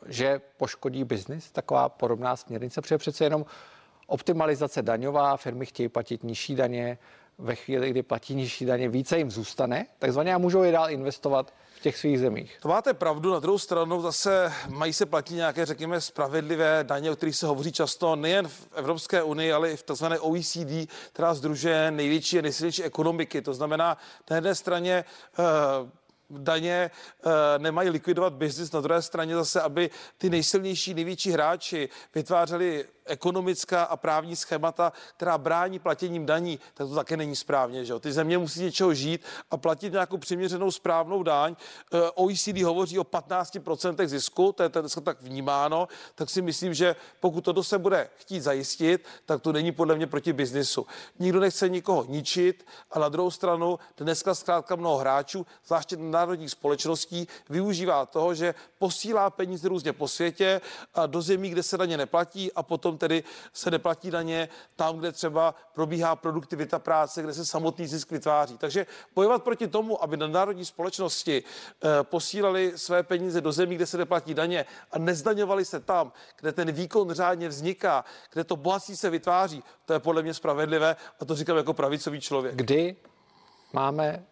že 0.06 0.42
poškodí 0.58 1.04
biznis, 1.04 1.52
taková 1.52 1.90
podobná 1.90 2.36
směrnice, 2.36 2.82
protože 2.82 2.98
přece 2.98 3.24
jenom 3.24 3.46
optimalizace 4.10 4.82
daňová, 4.82 5.38
firmy 5.38 5.66
chtějí 5.66 5.90
platit 5.90 6.24
nižší 6.24 6.56
daně, 6.56 6.98
ve 7.40 7.56
chvíli, 7.56 7.90
kdy 7.90 8.04
platí 8.04 8.36
nižší 8.36 8.66
daně, 8.66 8.90
více 8.90 9.18
jim 9.18 9.32
zůstane, 9.32 9.86
takzvaně 10.00 10.34
a 10.34 10.38
můžou 10.38 10.64
je 10.64 10.72
dál 10.72 10.90
investovat 10.90 11.54
v 11.76 11.82
těch 11.82 11.98
svých 11.98 12.20
zemích. 12.20 12.58
To 12.62 12.68
máte 12.68 12.94
pravdu, 12.94 13.32
na 13.32 13.40
druhou 13.40 13.58
stranu 13.58 14.02
zase 14.02 14.54
mají 14.68 14.94
se 14.94 15.06
platit 15.06 15.36
nějaké, 15.36 15.66
řekněme, 15.66 16.02
spravedlivé 16.02 16.84
daně, 16.84 17.12
o 17.12 17.16
kterých 17.16 17.36
se 17.36 17.48
hovoří 17.48 17.72
často 17.72 18.16
nejen 18.16 18.48
v 18.48 18.68
Evropské 18.76 19.24
unii, 19.24 19.54
ale 19.54 19.72
i 19.72 19.78
v 19.78 19.84
tzv. 19.84 20.06
OECD, 20.20 20.92
která 21.14 21.34
združuje 21.34 21.92
největší 21.92 22.40
a 22.40 22.42
nejsilnější 22.42 22.84
ekonomiky. 22.84 23.42
To 23.42 23.54
znamená, 23.54 23.98
na 24.30 24.36
jedné 24.36 24.56
straně 24.56 25.06
uh, 25.40 25.90
daně 26.30 26.74
e, 26.76 27.60
nemají 27.60 27.90
likvidovat 27.90 28.34
biznis, 28.34 28.72
na 28.72 28.82
druhé 28.82 29.02
straně 29.02 29.36
zase, 29.36 29.62
aby 29.62 29.90
ty 30.18 30.30
nejsilnější, 30.30 30.94
největší 30.94 31.32
hráči 31.32 31.90
vytvářeli 32.16 32.86
ekonomická 33.10 33.84
a 33.84 33.98
právní 33.98 34.36
schémata, 34.36 34.94
která 35.18 35.38
brání 35.38 35.80
platěním 35.80 36.26
daní, 36.26 36.60
tak 36.74 36.88
to 36.88 36.96
také 36.96 37.18
není 37.18 37.36
správně. 37.36 37.86
Že 37.86 37.94
jo? 37.94 38.00
Ty 38.00 38.12
země 38.12 38.38
musí 38.38 38.62
něčeho 38.62 38.94
žít 38.94 39.22
a 39.52 39.58
platit 39.58 39.92
nějakou 39.94 40.18
přiměřenou 40.18 40.72
správnou 40.72 41.24
daň. 41.24 41.56
Eh, 41.94 41.98
OECD 42.16 42.64
hovoří 42.64 43.00
o 43.00 43.04
15% 43.04 44.08
zisku, 44.08 44.52
to 44.52 44.64
je 44.64 44.70
dneska 44.70 45.02
tak 45.02 45.22
vnímáno, 45.22 45.88
tak 46.16 46.30
si 46.30 46.42
myslím, 46.42 46.74
že 46.74 46.96
pokud 47.20 47.42
to 47.42 47.64
se 47.64 47.78
bude 47.78 48.10
chtít 48.16 48.42
zajistit, 48.42 49.06
tak 49.26 49.42
to 49.42 49.52
není 49.52 49.72
podle 49.72 49.96
mě 49.96 50.08
proti 50.08 50.34
biznisu. 50.34 50.88
Nikdo 51.20 51.40
nechce 51.40 51.70
nikoho 51.70 52.06
ničit 52.08 52.66
a 52.92 53.00
na 53.00 53.10
druhou 53.10 53.32
stranu 53.32 53.80
dneska 53.98 54.36
zkrátka 54.36 54.76
mnoho 54.76 54.98
hráčů, 54.98 55.46
zvláště 55.66 55.98
národních 55.98 56.52
společností, 56.52 57.28
využívá 57.50 58.06
toho, 58.06 58.34
že 58.34 58.56
posílá 58.80 59.30
peníze 59.30 59.70
různě 59.70 59.94
po 59.94 60.08
světě 60.08 60.62
a 60.94 61.06
do 61.06 61.22
zemí, 61.22 61.50
kde 61.50 61.64
se 61.64 61.78
daně 61.78 61.98
neplatí 61.98 62.54
a 62.54 62.64
potom 62.64 62.98
tedy 63.00 63.24
se 63.54 63.72
neplatí 63.72 64.12
daně 64.12 64.50
tam, 64.76 64.98
kde 64.98 65.12
třeba 65.12 65.56
probíhá 65.74 66.16
produktivita 66.16 66.80
práce, 66.80 67.24
kde 67.24 67.34
se 67.34 67.46
samotný 67.46 67.88
zisk 67.88 68.12
vytváří. 68.12 68.58
Takže 68.58 68.86
bojovat 69.16 69.44
proti 69.44 69.68
tomu, 69.68 70.04
aby 70.04 70.18
národní 70.18 70.66
společnosti 70.66 71.44
eh, 71.44 72.04
posílali 72.04 72.74
své 72.76 73.04
peníze 73.04 73.42
do 73.42 73.52
zemí, 73.52 73.76
kde 73.76 73.86
se 73.86 73.98
neplatí 73.98 74.34
daně 74.34 74.66
a 74.92 75.00
nezdaňovali 75.00 75.66
se 75.66 75.80
tam, 75.80 76.12
kde 76.40 76.52
ten 76.52 76.72
výkon 76.72 77.12
řádně 77.12 77.50
vzniká, 77.50 78.06
kde 78.34 78.44
to 78.44 78.56
bohatství 78.56 78.98
se 78.98 79.10
vytváří, 79.10 79.64
to 79.86 79.94
je 79.94 80.00
podle 80.00 80.22
mě 80.22 80.34
spravedlivé 80.34 80.96
a 81.20 81.26
to 81.26 81.36
říkám 81.36 81.58
jako 81.58 81.74
pravicový 81.74 82.22
člověk. 82.22 82.56
Kdy 82.56 82.96
máme 83.74 84.26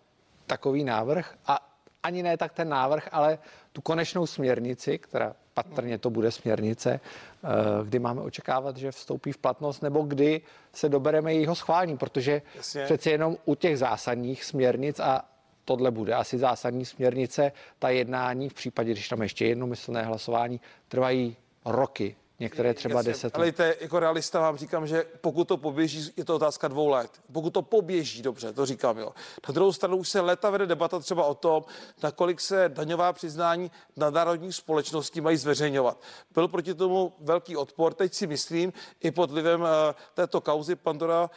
takový 0.47 0.83
návrh 0.83 1.35
a 1.47 1.76
ani 2.03 2.23
ne 2.23 2.37
tak 2.37 2.53
ten 2.53 2.69
návrh, 2.69 3.09
ale 3.11 3.39
tu 3.73 3.81
konečnou 3.81 4.25
směrnici, 4.25 4.97
která 4.97 5.35
patrně 5.53 5.97
to 5.97 6.09
bude 6.09 6.31
směrnice, 6.31 6.99
eh, 6.99 7.47
kdy 7.83 7.99
máme 7.99 8.21
očekávat, 8.21 8.77
že 8.77 8.91
vstoupí 8.91 9.31
v 9.31 9.37
platnost, 9.37 9.81
nebo 9.81 10.01
kdy 10.01 10.41
se 10.73 10.89
dobereme 10.89 11.33
jejího 11.33 11.55
schválení, 11.55 11.97
protože 11.97 12.41
Jasně. 12.55 12.83
přeci 12.83 13.09
jenom 13.09 13.37
u 13.45 13.55
těch 13.55 13.77
zásadních 13.77 14.43
směrnic 14.43 14.99
a 14.99 15.21
tohle 15.65 15.91
bude 15.91 16.13
asi 16.13 16.37
zásadní 16.37 16.85
směrnice, 16.85 17.51
ta 17.79 17.89
jednání 17.89 18.49
v 18.49 18.53
případě, 18.53 18.91
když 18.91 19.09
tam 19.09 19.21
ještě 19.21 19.45
jednomyslné 19.45 20.03
hlasování, 20.03 20.61
trvají 20.87 21.35
roky, 21.65 22.15
Některé 22.39 22.73
třeba 22.73 22.99
Jasně, 22.99 23.11
10 23.11 23.25
let. 23.25 23.35
Ale 23.35 23.51
te, 23.51 23.75
jako 23.81 23.99
realista 23.99 24.39
vám 24.39 24.57
říkám, 24.57 24.87
že 24.87 25.05
pokud 25.21 25.47
to 25.47 25.57
poběží, 25.57 26.11
je 26.17 26.25
to 26.25 26.35
otázka 26.35 26.67
dvou 26.67 26.89
let. 26.89 27.11
Pokud 27.31 27.49
to 27.49 27.61
poběží, 27.61 28.21
dobře, 28.21 28.53
to 28.53 28.65
říkám, 28.65 28.97
jo. 28.97 29.11
Na 29.47 29.53
druhou 29.53 29.73
stranu 29.73 29.97
už 29.97 30.09
se 30.09 30.21
leta 30.21 30.49
vede 30.49 30.65
debata 30.65 30.99
třeba 30.99 31.25
o 31.25 31.35
tom, 31.35 31.63
nakolik 32.03 32.41
se 32.41 32.69
daňová 32.69 33.13
přiznání 33.13 33.71
národních 34.09 34.55
společností 34.55 35.21
mají 35.21 35.37
zveřejňovat. 35.37 36.01
Byl 36.33 36.47
proti 36.47 36.73
tomu 36.73 37.13
velký 37.19 37.57
odpor. 37.57 37.93
Teď 37.93 38.13
si 38.13 38.27
myslím, 38.27 38.73
i 38.99 39.11
pod 39.11 39.31
vlivem 39.31 39.61
uh, 39.61 39.67
této 40.13 40.41
kauzy 40.41 40.75
Pandora 40.75 41.29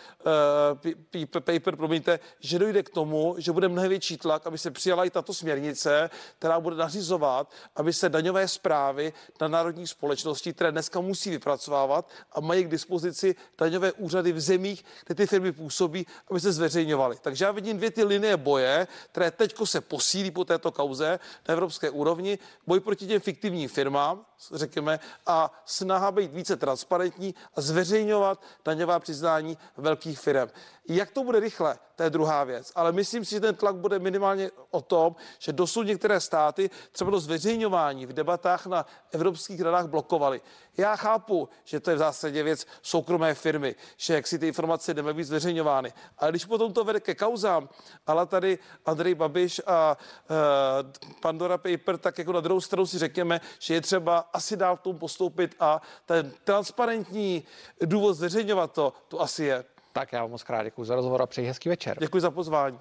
uh, 0.82 1.40
Paper, 1.40 1.76
promiňte, 1.76 2.20
že 2.40 2.58
dojde 2.58 2.82
k 2.82 2.90
tomu, 2.90 3.34
že 3.38 3.52
bude 3.52 3.68
mnohem 3.68 3.88
větší 3.88 4.16
tlak, 4.16 4.46
aby 4.46 4.58
se 4.58 4.70
přijala 4.70 5.04
i 5.04 5.10
tato 5.10 5.34
směrnice, 5.34 6.10
která 6.38 6.60
bude 6.60 6.76
nařizovat, 6.76 7.52
aby 7.76 7.92
se 7.92 8.08
daňové 8.08 8.48
zprávy 8.48 9.12
na 9.40 9.48
národních 9.48 9.90
společností, 9.90 10.52
které 10.52 10.72
dnes 10.72 10.89
dneska 10.90 11.00
musí 11.00 11.30
vypracovávat 11.30 12.10
a 12.32 12.40
mají 12.40 12.64
k 12.64 12.68
dispozici 12.68 13.34
daňové 13.58 13.92
úřady 13.92 14.32
v 14.32 14.40
zemích, 14.40 14.84
kde 15.06 15.14
ty 15.14 15.26
firmy 15.26 15.52
působí, 15.52 16.06
aby 16.30 16.40
se 16.40 16.52
zveřejňovaly. 16.52 17.16
Takže 17.22 17.44
já 17.44 17.52
vidím 17.52 17.76
dvě 17.76 17.90
ty 17.90 18.04
linie 18.04 18.36
boje, 18.36 18.88
které 19.12 19.30
teď 19.30 19.54
se 19.64 19.80
posílí 19.80 20.30
po 20.30 20.44
této 20.44 20.72
kauze 20.72 21.18
na 21.48 21.52
evropské 21.52 21.90
úrovni. 21.90 22.38
Boj 22.66 22.80
proti 22.80 23.06
těm 23.06 23.20
fiktivním 23.20 23.68
firmám, 23.68 24.26
řekněme, 24.52 25.00
a 25.26 25.62
snaha 25.64 26.10
být 26.12 26.32
více 26.32 26.56
transparentní 26.56 27.34
a 27.54 27.60
zveřejňovat 27.60 28.42
daňová 28.64 28.98
přiznání 28.98 29.58
velkých 29.76 30.18
firm. 30.18 30.48
Jak 30.88 31.10
to 31.10 31.24
bude 31.24 31.40
rychle, 31.40 31.78
to 32.00 32.04
je 32.04 32.10
druhá 32.10 32.44
věc. 32.44 32.72
Ale 32.74 32.92
myslím 32.92 33.24
si, 33.24 33.30
že 33.30 33.40
ten 33.40 33.54
tlak 33.54 33.76
bude 33.76 33.98
minimálně 33.98 34.50
o 34.70 34.80
tom, 34.80 35.16
že 35.38 35.52
dosud 35.52 35.82
některé 35.82 36.20
státy 36.20 36.70
třeba 36.92 37.10
do 37.10 37.20
zveřejňování 37.20 38.06
v 38.06 38.12
debatách 38.12 38.66
na 38.66 38.86
evropských 39.12 39.60
radách 39.60 39.86
blokovaly. 39.86 40.40
Já 40.76 40.96
chápu, 40.96 41.48
že 41.64 41.80
to 41.80 41.90
je 41.90 41.96
v 41.96 41.98
zásadě 41.98 42.42
věc 42.42 42.66
soukromé 42.82 43.34
firmy, 43.34 43.74
že 43.96 44.14
jak 44.14 44.26
si 44.26 44.38
ty 44.38 44.48
informace 44.48 44.94
nemají 44.94 45.16
být 45.16 45.24
zveřejňovány. 45.24 45.92
Ale 46.18 46.30
když 46.32 46.44
potom 46.44 46.72
to 46.72 46.84
vede 46.84 47.00
ke 47.00 47.14
kauzám, 47.14 47.68
ale 48.06 48.26
tady 48.26 48.58
Andrej 48.86 49.14
Babiš 49.14 49.60
a 49.66 49.96
uh, 49.96 51.16
Pandora 51.20 51.58
Paper, 51.58 51.98
tak 51.98 52.18
jako 52.18 52.32
na 52.32 52.40
druhou 52.40 52.60
stranu 52.60 52.86
si 52.86 52.98
řekněme, 52.98 53.40
že 53.58 53.74
je 53.74 53.80
třeba 53.80 54.18
asi 54.32 54.56
dál 54.56 54.76
v 54.76 54.80
tom 54.80 54.98
postoupit 54.98 55.56
a 55.60 55.82
ten 56.06 56.32
transparentní 56.44 57.44
důvod 57.80 58.14
zveřejňovat 58.14 58.72
to, 58.72 58.92
to 59.08 59.20
asi 59.20 59.44
je. 59.44 59.64
Tak 59.92 60.12
já 60.12 60.22
vám 60.22 60.30
moc 60.30 60.42
krát 60.42 60.62
děkuji 60.62 60.84
za 60.84 60.94
rozhovor 60.94 61.22
a 61.22 61.26
přeji 61.26 61.48
hezký 61.48 61.68
večer. 61.68 61.96
Děkuji 62.00 62.20
za 62.20 62.30
pozvání. 62.30 62.78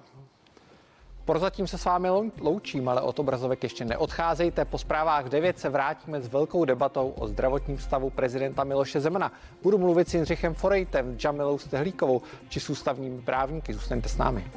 Prozatím 1.24 1.66
se 1.66 1.78
s 1.78 1.84
vámi 1.84 2.08
loučím, 2.40 2.88
ale 2.88 3.00
od 3.00 3.18
obrazovek 3.18 3.62
ještě 3.62 3.84
neodcházejte. 3.84 4.64
Po 4.64 4.78
zprávách 4.78 5.28
9 5.28 5.58
se 5.58 5.68
vrátíme 5.68 6.20
s 6.20 6.28
velkou 6.28 6.64
debatou 6.64 7.08
o 7.08 7.28
zdravotním 7.28 7.78
stavu 7.78 8.10
prezidenta 8.10 8.64
Miloše 8.64 9.00
Zemana. 9.00 9.32
Budu 9.62 9.78
mluvit 9.78 10.08
s 10.08 10.14
Jindřichem 10.14 10.54
Forejtem, 10.54 11.16
Jamilou 11.24 11.58
Stehlíkovou 11.58 12.22
či 12.48 12.60
s 12.60 12.70
ústavními 12.70 13.22
právníky. 13.22 13.74
Zůstaňte 13.74 14.08
s 14.08 14.16
námi. 14.16 14.50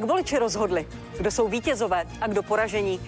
Jak 0.00 0.08
voliči 0.08 0.38
rozhodli, 0.38 0.86
kdo 1.18 1.30
jsou 1.30 1.48
vítězové 1.48 2.04
a 2.20 2.26
kdo 2.26 2.42
poražení? 2.42 3.00